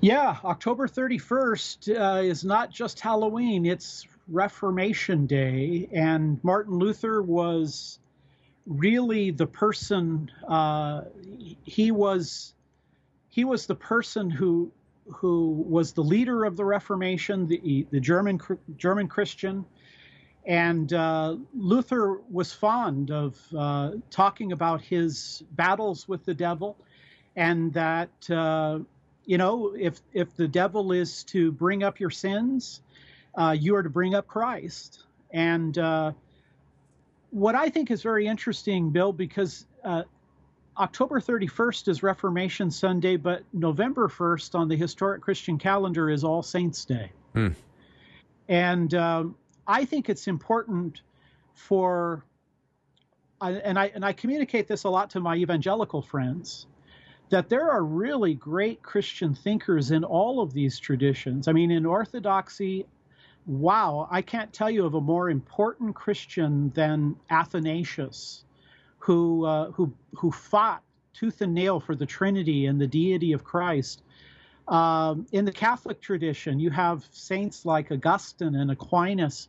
[0.00, 7.98] Yeah, October 31st uh, is not just Halloween, it's Reformation Day, and Martin Luther was
[8.66, 10.30] really the person.
[10.46, 11.02] Uh,
[11.64, 12.54] he was
[13.28, 14.70] he was the person who
[15.06, 18.40] who was the leader of the Reformation, the the German
[18.76, 19.64] German Christian,
[20.46, 26.76] and uh, Luther was fond of uh, talking about his battles with the devil,
[27.36, 28.78] and that uh,
[29.24, 32.80] you know if if the devil is to bring up your sins,
[33.34, 35.04] uh, you are to bring up Christ.
[35.30, 36.12] And uh,
[37.30, 40.02] what I think is very interesting, Bill, because uh,
[40.78, 46.42] October 31st is Reformation Sunday, but November 1st on the historic Christian calendar is All
[46.42, 47.12] Saints' Day.
[47.34, 47.48] Hmm.
[48.48, 49.34] And um,
[49.66, 51.02] I think it's important
[51.54, 52.24] for,
[53.40, 56.66] and I and I communicate this a lot to my evangelical friends,
[57.30, 61.48] that there are really great Christian thinkers in all of these traditions.
[61.48, 62.86] I mean, in Orthodoxy,
[63.46, 68.44] wow, I can't tell you of a more important Christian than Athanasius,
[68.98, 70.82] who uh, who who fought
[71.14, 74.02] tooth and nail for the Trinity and the deity of Christ.
[74.68, 79.48] Um, in the Catholic tradition, you have saints like Augustine and Aquinas.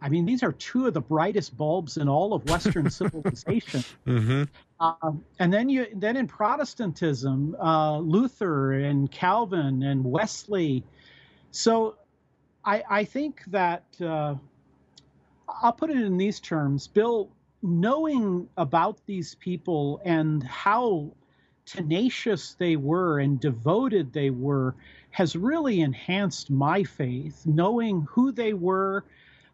[0.00, 3.84] I mean, these are two of the brightest bulbs in all of Western civilization.
[4.06, 4.44] Mm-hmm.
[4.80, 10.82] Uh, and then you, then in Protestantism, uh, Luther and Calvin and Wesley.
[11.52, 11.96] So
[12.64, 14.34] I, I think that uh,
[15.48, 17.30] I'll put it in these terms, Bill.
[17.64, 21.12] Knowing about these people and how
[21.64, 24.74] tenacious they were and devoted they were
[25.10, 27.46] has really enhanced my faith.
[27.46, 29.04] Knowing who they were,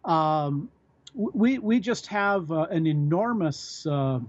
[0.07, 0.71] um,
[1.14, 3.87] we we just have uh, an enormous.
[3.87, 4.21] Uh,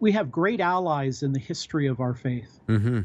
[0.00, 2.60] we have great allies in the history of our faith.
[2.68, 3.00] Mm-hmm.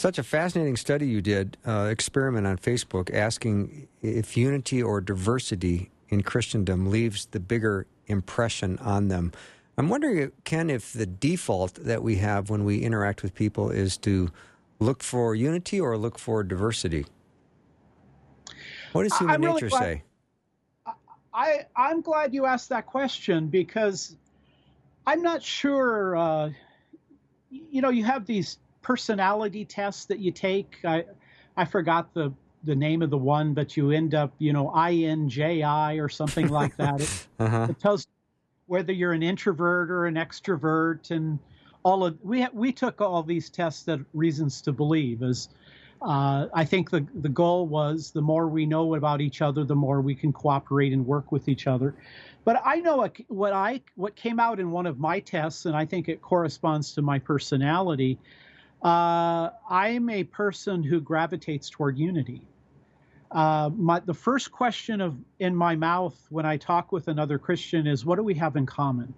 [0.00, 5.90] Such a fascinating study you did, uh, experiment on Facebook, asking if unity or diversity
[6.08, 9.30] in Christendom leaves the bigger impression on them.
[9.76, 13.98] I'm wondering, Ken, if the default that we have when we interact with people is
[13.98, 14.30] to
[14.78, 17.04] look for unity or look for diversity.
[18.92, 20.02] What does human really nature glad, say?
[21.34, 24.16] I, I'm glad you asked that question because
[25.06, 26.16] I'm not sure.
[26.16, 26.50] Uh,
[27.50, 30.78] you know, you have these personality tests that you take.
[30.84, 31.04] I
[31.56, 32.32] I forgot the
[32.64, 36.76] the name of the one, but you end up, you know, INJI or something like
[36.76, 37.00] that.
[37.00, 37.68] It, uh-huh.
[37.70, 38.06] it tells
[38.66, 41.38] whether you're an introvert or an extrovert, and
[41.82, 45.22] all of we we took all these tests that reasons to believe.
[45.22, 45.48] As
[46.02, 49.74] uh, I think the the goal was the more we know about each other, the
[49.74, 51.94] more we can cooperate and work with each other.
[52.44, 55.76] But I know what, what I what came out in one of my tests, and
[55.76, 58.18] I think it corresponds to my personality
[58.82, 62.42] uh, I'm a person who gravitates toward unity.
[63.30, 67.86] Uh, my, the first question of in my mouth when I talk with another Christian
[67.86, 69.14] is, "What do we have in common?"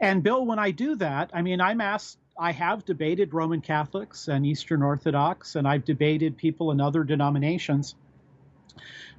[0.00, 2.18] And Bill, when I do that, I mean, I'm asked.
[2.38, 7.96] I have debated Roman Catholics and Eastern Orthodox, and I've debated people in other denominations.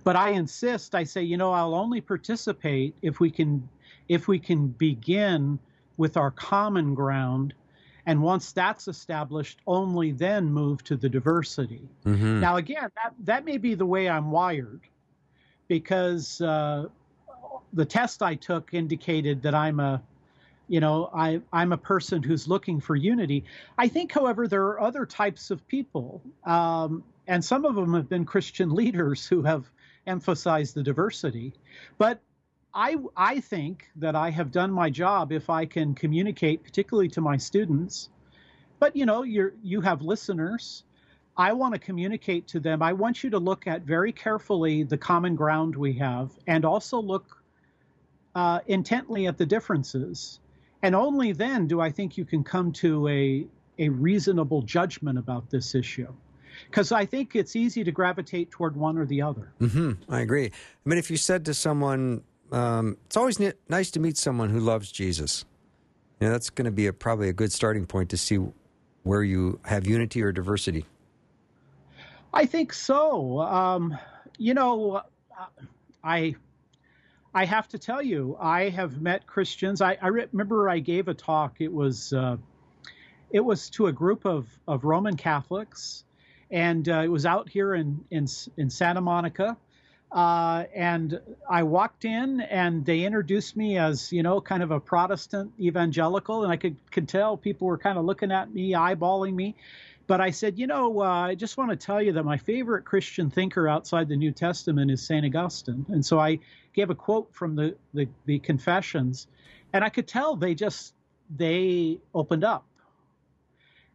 [0.04, 0.95] But I insist.
[0.95, 3.67] I say, you know, I'll only participate if we can,
[4.08, 5.60] if we can begin
[5.97, 7.54] with our common ground
[8.05, 11.88] and once that's established, only then move to the diversity.
[12.05, 12.39] Mm-hmm.
[12.39, 14.81] Now, again, that, that may be the way I'm wired
[15.67, 16.85] because uh,
[17.73, 20.01] the test I took indicated that I'm a
[20.69, 23.43] you know I, i'm a person who's looking for unity
[23.77, 28.07] i think however there are other types of people um, and some of them have
[28.07, 29.65] been christian leaders who have
[30.05, 31.53] emphasized the diversity
[31.97, 32.21] but
[32.74, 37.22] I, I think that I have done my job if I can communicate, particularly to
[37.22, 38.09] my students.
[38.80, 40.84] But you know, you you have listeners.
[41.36, 42.82] I want to communicate to them.
[42.82, 47.01] I want you to look at very carefully the common ground we have, and also
[47.01, 47.41] look
[48.36, 50.39] uh, intently at the differences.
[50.82, 53.47] And only then do I think you can come to a
[53.78, 56.13] a reasonable judgment about this issue.
[56.65, 59.53] because I think it's easy to gravitate toward one or the other.
[59.61, 60.11] Mm-hmm.
[60.11, 60.45] I agree.
[60.45, 64.50] I mean, if you said to someone, um, "It's always n- nice to meet someone
[64.50, 65.45] who loves Jesus,"
[66.20, 68.39] you know, that's going to be a, probably a good starting point to see
[69.04, 70.86] where you have unity or diversity.
[72.34, 73.39] I think so.
[73.39, 73.97] Um,
[74.38, 75.02] you know,
[76.04, 76.36] I
[77.34, 79.82] I have to tell you, I have met Christians.
[79.82, 81.58] I, I remember I gave a talk.
[81.60, 82.38] It was uh,
[83.32, 86.04] it was to a group of, of Roman Catholics,
[86.50, 88.28] and uh, it was out here in in,
[88.58, 89.58] in Santa Monica.
[90.12, 94.80] Uh, and I walked in, and they introduced me as you know, kind of a
[94.80, 99.36] Protestant evangelical, and I could could tell people were kind of looking at me, eyeballing
[99.36, 99.55] me.
[100.07, 102.84] But I said, you know, uh, I just want to tell you that my favorite
[102.84, 105.24] Christian thinker outside the New Testament is St.
[105.24, 105.86] Augustine.
[105.89, 106.39] And so I
[106.74, 109.28] gave a quote from the, the, the Confessions,
[109.72, 110.95] and I could tell they just,
[111.30, 112.66] they opened up.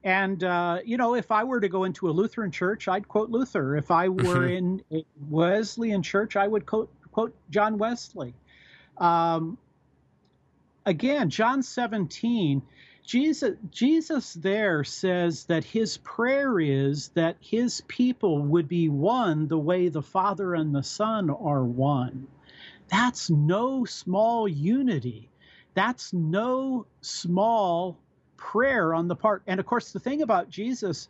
[0.05, 3.31] And, uh, you know, if I were to go into a Lutheran church, I'd quote
[3.31, 3.75] Luther.
[3.77, 8.35] If I were in a Wesleyan church, I would quote, quote John Wesley.
[8.99, 9.57] Um,
[10.85, 12.63] again, John 17
[13.07, 19.59] Jesus, Jesus there says that his prayer is that his people would be one the
[19.59, 22.27] way the Father and the Son are one.
[22.89, 25.29] That's no small unity.
[25.75, 27.99] That's no small
[28.37, 29.43] prayer on the part.
[29.47, 31.09] And of course, the thing about Jesus,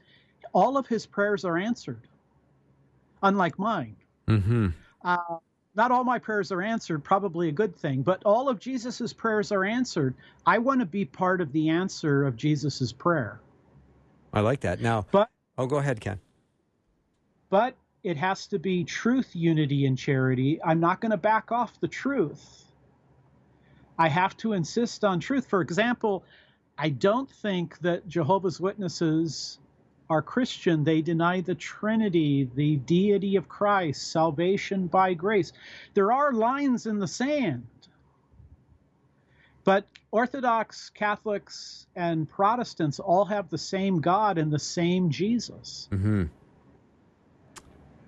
[0.52, 2.00] all of his prayers are answered,
[3.22, 3.96] unlike mine.
[4.28, 4.68] Mm-hmm.
[5.02, 5.38] Uh,
[5.74, 9.50] not all my prayers are answered, probably a good thing, but all of Jesus's prayers
[9.50, 10.14] are answered.
[10.46, 13.40] I want to be part of the answer of Jesus's prayer.
[14.32, 14.80] I like that.
[14.80, 16.20] Now, but oh, go ahead, Ken.
[17.50, 20.60] But it has to be truth, unity, and charity.
[20.62, 22.64] I'm not going to back off the truth.
[23.98, 25.46] I have to insist on truth.
[25.46, 26.24] For example,
[26.76, 29.58] I don't think that Jehovah's Witnesses
[30.10, 35.52] are Christian, they deny the Trinity, the deity of Christ, salvation by grace.
[35.94, 37.66] There are lines in the sand.
[39.64, 45.88] But Orthodox Catholics and Protestants all have the same God and the same Jesus.
[45.90, 46.24] Mm-hmm.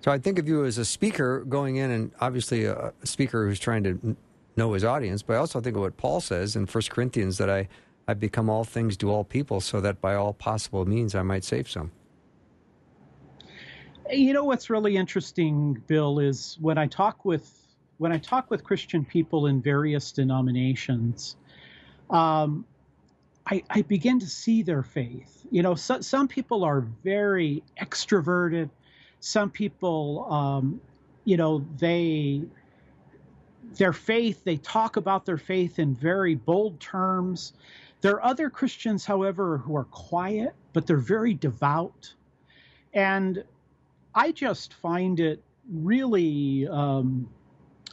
[0.01, 3.59] So I think of you as a speaker going in, and obviously a speaker who's
[3.59, 4.15] trying to
[4.55, 5.23] know his audience.
[5.23, 7.67] But I also think of what Paul says in 1 Corinthians that I
[8.07, 11.43] I've become all things to all people so that by all possible means I might
[11.43, 11.91] save some.
[14.09, 17.53] You know what's really interesting, Bill, is when I talk with
[17.97, 21.35] when I talk with Christian people in various denominations,
[22.11, 22.63] um,
[23.47, 25.45] I, I, begin to see their faith.
[25.49, 28.69] You know, so, some people are very extroverted.
[29.19, 30.79] Some people, um,
[31.25, 32.43] you know, they
[33.75, 34.43] their faith.
[34.43, 37.53] They talk about their faith in very bold terms.
[38.01, 42.13] There are other Christians, however, who are quiet, but they're very devout.
[42.93, 43.43] And
[44.13, 47.29] I just find it really, um,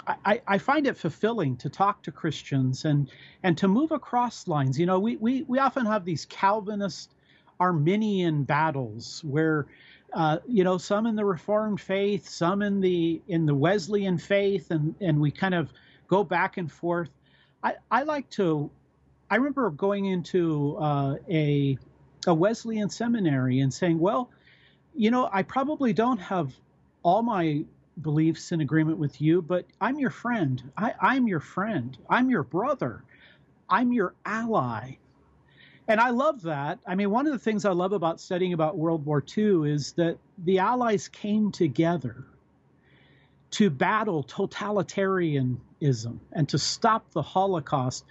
[0.06, 3.10] I, I, find it fulfilling to talk to Christians and,
[3.42, 4.78] and to move across lines.
[4.78, 7.14] You know, we, we, we often have these Calvinist
[7.58, 9.66] Arminian battles where,
[10.12, 14.70] uh, you know, some in the Reformed faith, some in the in the Wesleyan faith,
[14.70, 15.72] and, and we kind of
[16.06, 17.10] go back and forth.
[17.62, 18.70] I, I like to
[19.34, 21.76] I remember going into uh, a
[22.24, 24.30] a Wesleyan seminary and saying, "Well,
[24.94, 26.54] you know, I probably don't have
[27.02, 27.64] all my
[28.00, 30.62] beliefs in agreement with you, but I'm your friend.
[30.76, 31.98] I, I'm your friend.
[32.08, 33.02] I'm your brother.
[33.68, 34.98] I'm your ally."
[35.88, 36.78] And I love that.
[36.86, 39.94] I mean, one of the things I love about studying about World War II is
[39.94, 42.24] that the Allies came together
[43.50, 48.04] to battle totalitarianism and to stop the Holocaust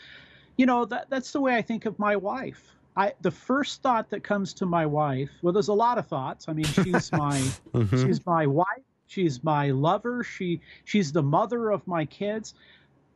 [0.57, 2.75] you know that that's the way I think of my wife.
[2.95, 5.29] I the first thought that comes to my wife.
[5.41, 6.47] Well, there's a lot of thoughts.
[6.47, 7.39] I mean, she's my
[7.73, 8.05] mm-hmm.
[8.05, 8.83] she's my wife.
[9.07, 10.23] She's my lover.
[10.23, 12.53] She she's the mother of my kids.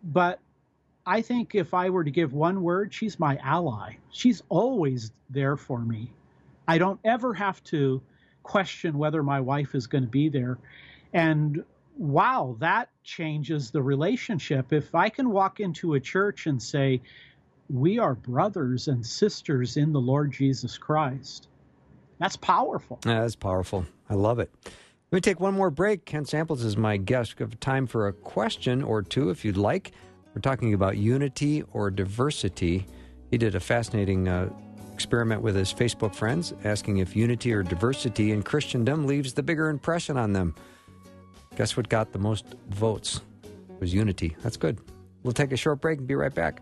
[0.03, 0.39] But
[1.05, 3.95] I think if I were to give one word, she's my ally.
[4.09, 6.11] She's always there for me.
[6.67, 8.01] I don't ever have to
[8.43, 10.57] question whether my wife is going to be there.
[11.13, 11.63] And
[11.97, 14.71] wow, that changes the relationship.
[14.71, 17.01] If I can walk into a church and say,
[17.69, 21.49] we are brothers and sisters in the Lord Jesus Christ.
[22.19, 22.99] That's powerful.
[23.05, 23.85] Yeah, that's powerful.
[24.09, 24.49] I love it.
[25.11, 26.05] Let me take one more break.
[26.05, 27.37] Ken Samples is my guest.
[27.37, 29.91] We have time for a question or two if you'd like.
[30.33, 32.85] We're talking about unity or diversity.
[33.31, 34.49] He did a fascinating uh,
[34.93, 39.69] experiment with his Facebook friends, asking if unity or diversity in Christendom leaves the bigger
[39.69, 40.55] impression on them.
[41.57, 43.19] Guess what got the most votes?
[43.43, 44.35] It was unity.
[44.43, 44.77] That's good.
[45.23, 46.61] We'll take a short break and be right back.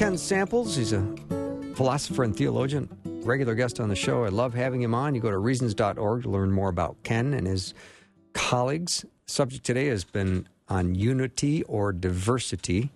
[0.00, 0.76] Ken Samples.
[0.76, 1.06] He's a
[1.74, 2.88] philosopher and theologian,
[3.22, 4.24] regular guest on the show.
[4.24, 5.14] I love having him on.
[5.14, 7.74] You go to reasons.org to learn more about Ken and his
[8.32, 9.04] colleagues.
[9.26, 12.92] Subject today has been on unity or diversity.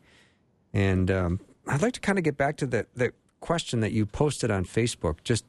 [0.73, 4.07] And um, I'd like to kind of get back to the, the question that you
[4.07, 5.45] posted on Facebook, just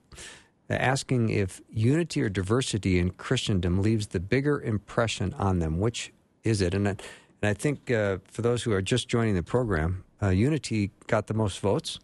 [0.70, 5.80] asking if unity or diversity in Christendom leaves the bigger impression on them.
[5.80, 6.12] Which
[6.44, 6.74] is it?
[6.74, 7.02] And, and
[7.42, 11.34] I think uh, for those who are just joining the program, uh, unity got the
[11.34, 12.00] most votes.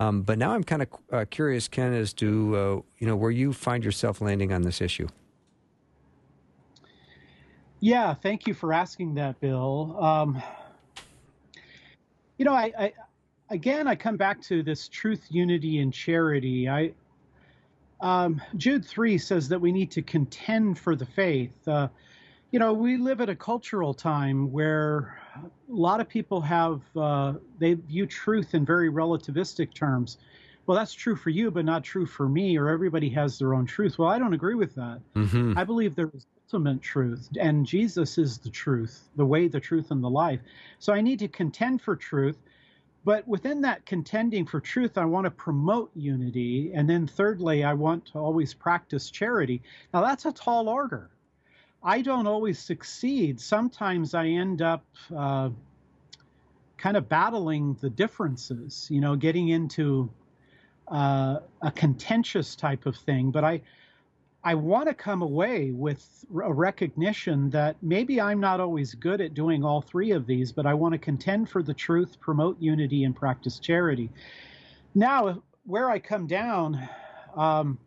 [0.00, 3.30] Um, but now I'm kind of uh, curious, Ken, as to uh, you know where
[3.30, 5.08] you find yourself landing on this issue.
[7.80, 9.96] Yeah, thank you for asking that, Bill.
[10.02, 10.42] Um,
[12.38, 12.92] you know, I, I,
[13.50, 16.68] again I come back to this truth, unity, and charity.
[16.68, 16.92] I
[18.00, 21.52] um, Jude three says that we need to contend for the faith.
[21.68, 21.88] Uh,
[22.52, 27.34] you know, we live at a cultural time where a lot of people have uh,
[27.58, 30.18] they view truth in very relativistic terms.
[30.66, 33.66] Well, that's true for you, but not true for me, or everybody has their own
[33.66, 33.98] truth.
[33.98, 35.00] Well, I don't agree with that.
[35.16, 35.58] Mm-hmm.
[35.58, 39.90] I believe there is ultimate truth, and Jesus is the truth, the way, the truth,
[39.90, 40.40] and the life.
[40.78, 42.36] So I need to contend for truth.
[43.02, 46.72] But within that contending for truth, I want to promote unity.
[46.74, 49.62] And then, thirdly, I want to always practice charity.
[49.94, 51.08] Now, that's a tall order.
[51.82, 53.40] I don't always succeed.
[53.40, 54.84] Sometimes I end up
[55.16, 55.50] uh,
[56.76, 60.10] kind of battling the differences, you know, getting into
[60.88, 63.30] uh, a contentious type of thing.
[63.30, 63.62] But I,
[64.44, 69.32] I want to come away with a recognition that maybe I'm not always good at
[69.32, 73.04] doing all three of these, but I want to contend for the truth, promote unity,
[73.04, 74.10] and practice charity.
[74.94, 76.88] Now, where I come down,
[77.36, 77.78] um,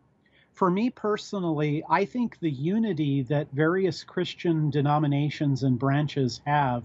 [0.54, 6.84] for me personally, I think the unity that various Christian denominations and branches have,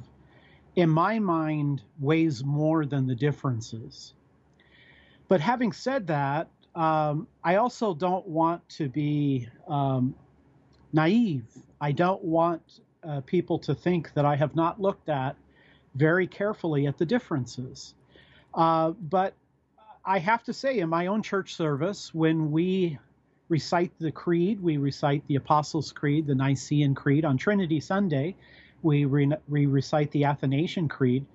[0.76, 4.14] in my mind, weighs more than the differences.
[5.28, 10.16] But having said that, um, I also don't want to be um,
[10.92, 11.46] naive.
[11.80, 15.36] I don't want uh, people to think that I have not looked at
[15.94, 17.94] very carefully at the differences.
[18.54, 19.36] Uh, but
[20.04, 22.98] I have to say, in my own church service, when we
[23.50, 24.62] recite the creed.
[24.62, 27.26] We recite the Apostles' Creed, the Nicene Creed.
[27.26, 28.36] On Trinity Sunday,
[28.84, 31.26] we, re- we recite the Athanasian Creed.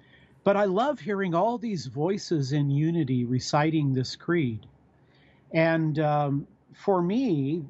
[0.45, 4.67] But I love hearing all these voices in unity reciting this creed.
[5.53, 7.65] And um, for me,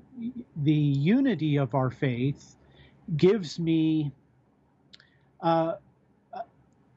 [0.57, 2.57] the unity of our faith
[3.17, 4.13] gives me.
[5.41, 5.75] Uh,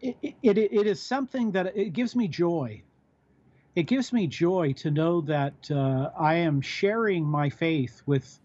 [0.02, 2.82] it, it, it is something that it gives me joy
[3.78, 8.40] it gives me joy to know that uh, I am sharing my faith with.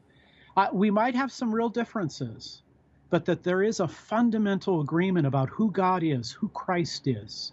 [0.54, 2.60] Uh, we might have some real differences,
[3.08, 7.52] but that there is a fundamental agreement about who God is, who Christ is,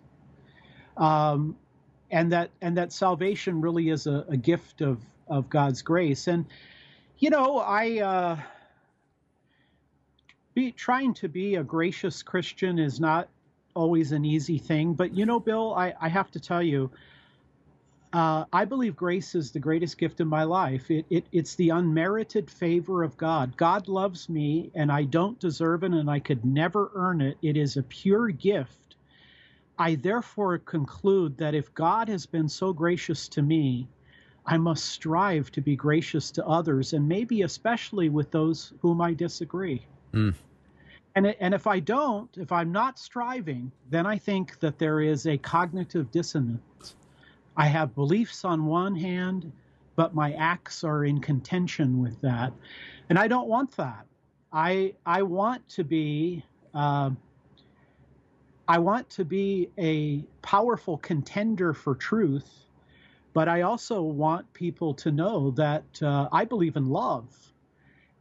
[0.97, 1.55] um,
[2.11, 4.99] and that and that salvation really is a, a, gift of
[5.29, 6.27] of God's grace.
[6.27, 6.45] And
[7.17, 7.99] you know, I.
[7.99, 8.37] Uh,
[10.53, 13.29] be, trying to be a gracious Christian is not
[13.73, 16.91] always an easy thing, but you know, Bill, I, I have to tell you,
[18.11, 20.89] uh, I believe grace is the greatest gift in my life.
[20.89, 23.55] It, it, it's the unmerited favor of God.
[23.55, 27.37] God loves me, and I don't deserve it, and I could never earn it.
[27.43, 28.95] It is a pure gift.
[29.77, 33.87] I therefore conclude that if God has been so gracious to me,
[34.45, 39.13] I must strive to be gracious to others, and maybe especially with those whom I
[39.13, 39.85] disagree.
[40.13, 40.33] Mm.
[41.15, 45.27] And, and if I don't, if I'm not striving, then I think that there is
[45.27, 46.61] a cognitive dissonance
[47.59, 49.51] I have beliefs on one hand,
[49.97, 52.53] but my acts are in contention with that.
[53.09, 54.05] And I don't want that.
[54.53, 56.45] I, I want to be.
[56.73, 57.11] Uh,
[58.65, 62.49] I want to be a powerful contender for truth,
[63.33, 67.25] but I also want people to know that uh, I believe in love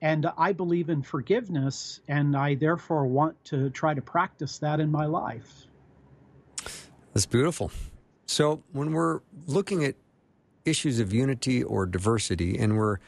[0.00, 4.90] and I believe in forgiveness, and I therefore want to try to practice that in
[4.90, 5.66] my life.
[7.12, 7.70] That's beautiful.
[8.28, 9.96] So when we're looking at
[10.66, 12.98] issues of unity or diversity and we're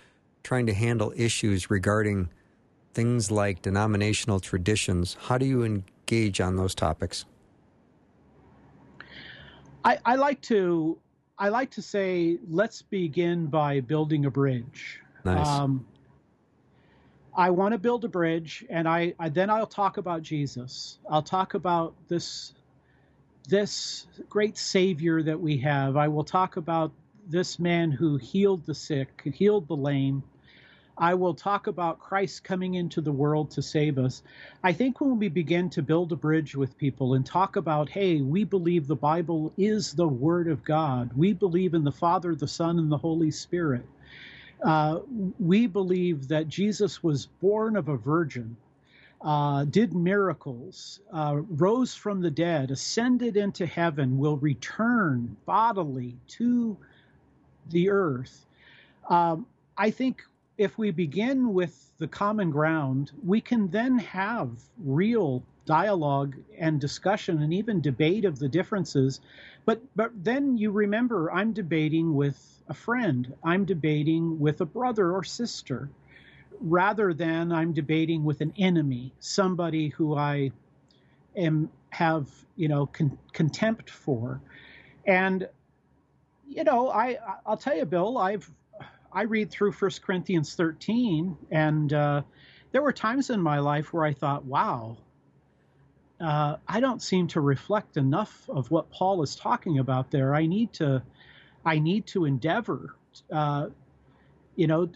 [0.43, 2.31] trying to handle issues regarding
[2.95, 7.27] things like denominational traditions, how do you engage on those topics?
[9.85, 10.99] I, I like to
[11.39, 15.01] I like to say let's begin by building a bridge.
[15.25, 15.47] Nice.
[15.47, 15.87] Um,
[17.35, 20.99] I want to build a bridge, and I, I then I'll talk about Jesus.
[21.09, 22.53] I'll talk about this
[23.49, 25.97] this great Savior that we have.
[25.97, 26.93] I will talk about
[27.29, 30.23] this man who healed the sick, healed the lame.
[30.99, 34.23] I will talk about Christ coming into the world to save us.
[34.63, 38.21] I think when we begin to build a bridge with people and talk about, hey,
[38.21, 42.49] we believe the Bible is the Word of God, we believe in the Father, the
[42.49, 43.87] Son, and the Holy Spirit.
[44.63, 44.99] Uh,
[45.39, 48.57] we believe that Jesus was born of a virgin,
[49.23, 56.77] uh, did miracles, uh, rose from the dead, ascended into heaven, will return bodily to
[57.71, 58.47] the earth.
[59.09, 59.47] Um,
[59.77, 60.23] I think
[60.57, 64.51] if we begin with the common ground, we can then have
[64.83, 69.21] real dialogue and discussion and even debate of the differences.
[69.67, 73.35] But but then you remember I'm debating with a friend.
[73.45, 75.91] I'm debating with a brother or sister
[76.61, 80.53] rather than I'm debating with an enemy, somebody who I
[81.37, 84.41] am have, you know, con- contempt for.
[85.07, 85.49] And
[86.49, 88.51] you know, I I'll tell you Bill, I've
[89.13, 92.23] I read through First Corinthians 13, and uh,
[92.73, 94.99] there were times in my life where I thought, wow,
[96.21, 100.35] uh, I don't seem to reflect enough of what Paul is talking about there.
[100.35, 101.03] I need to,
[101.65, 102.95] I need to endeavor,
[103.33, 103.69] uh,
[104.57, 104.91] you know,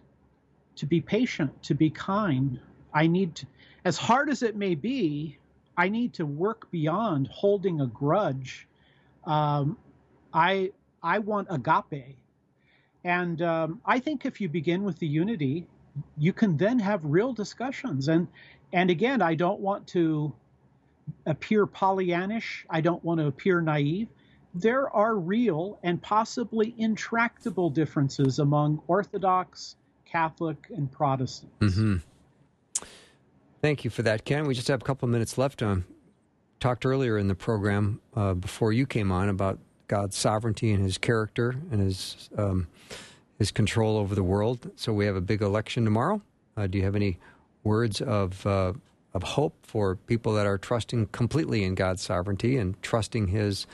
[0.76, 2.60] to be patient, to be kind.
[2.92, 3.46] I need to,
[3.84, 5.38] as hard as it may be,
[5.76, 8.68] I need to work beyond holding a grudge.
[9.24, 9.76] Um,
[10.32, 10.72] I
[11.02, 12.16] I want agape.
[13.04, 15.66] And um, I think if you begin with the unity,
[16.16, 18.08] you can then have real discussions.
[18.08, 18.28] And
[18.72, 20.32] and again, I don't want to
[21.26, 22.64] appear Pollyannish.
[22.70, 24.08] I don't want to appear naive.
[24.54, 29.76] There are real and possibly intractable differences among Orthodox,
[30.14, 31.50] Catholic, and Protestant.
[31.58, 31.96] Mm-hmm.
[33.60, 34.46] Thank you for that, Ken.
[34.46, 35.60] We just have a couple of minutes left.
[35.60, 35.86] Um,
[36.60, 39.58] talked earlier in the program uh, before you came on about
[39.88, 42.68] God's sovereignty and His character and His um,
[43.40, 44.70] His control over the world.
[44.76, 46.22] So we have a big election tomorrow.
[46.56, 47.18] Uh, do you have any
[47.64, 48.72] words of uh,
[49.14, 53.66] of hope for people that are trusting completely in God's sovereignty and trusting His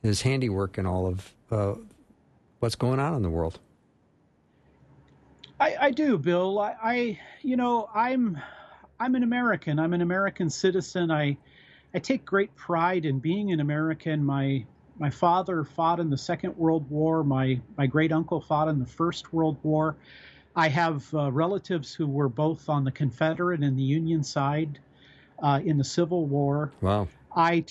[0.00, 1.74] His handiwork in all of uh,
[2.60, 3.58] what's going on in the world?
[5.62, 6.58] I, I do, Bill.
[6.58, 8.36] I, I, you know, I'm
[8.98, 9.78] I'm an American.
[9.78, 11.12] I'm an American citizen.
[11.12, 11.36] I
[11.94, 14.24] I take great pride in being an American.
[14.24, 14.64] My
[14.98, 17.22] my father fought in the Second World War.
[17.22, 19.94] My my great uncle fought in the First World War.
[20.56, 24.80] I have uh, relatives who were both on the Confederate and the Union side
[25.40, 26.72] uh, in the Civil War.
[26.80, 27.06] Wow.
[27.36, 27.64] I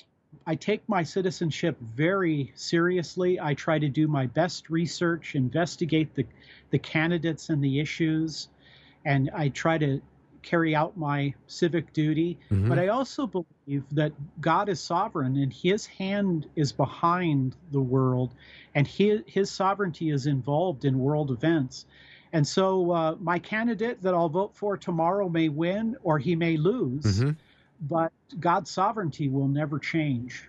[0.45, 3.39] I take my citizenship very seriously.
[3.39, 6.25] I try to do my best research, investigate the
[6.71, 8.47] the candidates and the issues,
[9.05, 10.01] and I try to
[10.41, 12.37] carry out my civic duty.
[12.51, 12.69] Mm-hmm.
[12.69, 18.33] But I also believe that God is sovereign and his hand is behind the world
[18.73, 21.85] and his, his sovereignty is involved in world events.
[22.33, 26.57] And so uh, my candidate that I'll vote for tomorrow may win or he may
[26.57, 27.31] lose, mm-hmm.
[27.81, 30.47] But God's sovereignty will never change.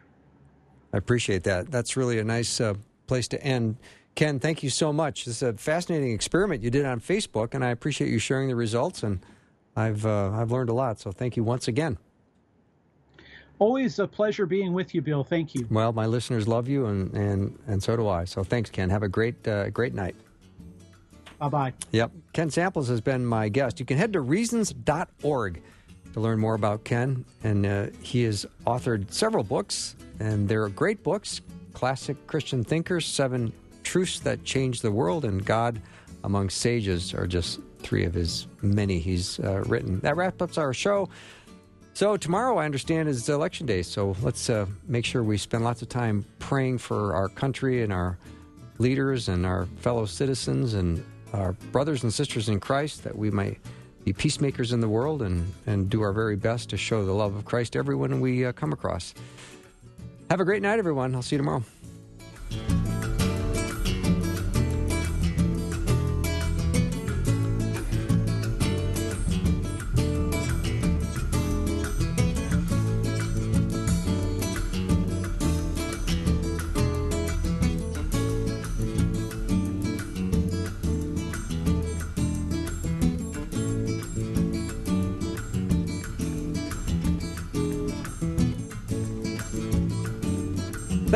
[0.92, 1.70] I appreciate that.
[1.70, 2.74] That's really a nice uh,
[3.06, 3.76] place to end.
[4.14, 5.24] Ken, thank you so much.
[5.24, 8.56] This is a fascinating experiment you did on Facebook, and I appreciate you sharing the
[8.56, 9.20] results and
[9.76, 11.00] I've uh, I've learned a lot.
[11.00, 11.98] So thank you once again.
[13.58, 15.22] Always a pleasure being with you, Bill.
[15.22, 15.66] Thank you.
[15.70, 18.24] Well, my listeners love you, and and and so do I.
[18.24, 18.90] So thanks, Ken.
[18.90, 20.16] Have a great uh, great night.
[21.38, 21.72] Bye bye.
[21.92, 22.12] Yep.
[22.32, 23.80] Ken Samples has been my guest.
[23.80, 25.62] You can head to reasons.org
[26.12, 31.02] to learn more about Ken, and uh, he has authored several books, and they're great
[31.02, 31.40] books.
[31.72, 33.52] Classic Christian thinkers, seven
[33.82, 35.80] truths that change the world, and God
[36.24, 40.00] among sages are just three of his many he's uh, written.
[40.00, 41.08] That wraps up our show.
[41.94, 43.82] So tomorrow, I understand, is election day.
[43.82, 47.92] So let's uh, make sure we spend lots of time praying for our country and
[47.92, 48.18] our
[48.78, 53.58] leaders and our fellow citizens and our brothers and sisters in Christ that we might
[54.04, 57.36] be peacemakers in the world and, and do our very best to show the love
[57.36, 59.14] of Christ everyone we uh, come across.
[60.30, 61.14] Have a great night, everyone.
[61.14, 61.62] I'll see you tomorrow.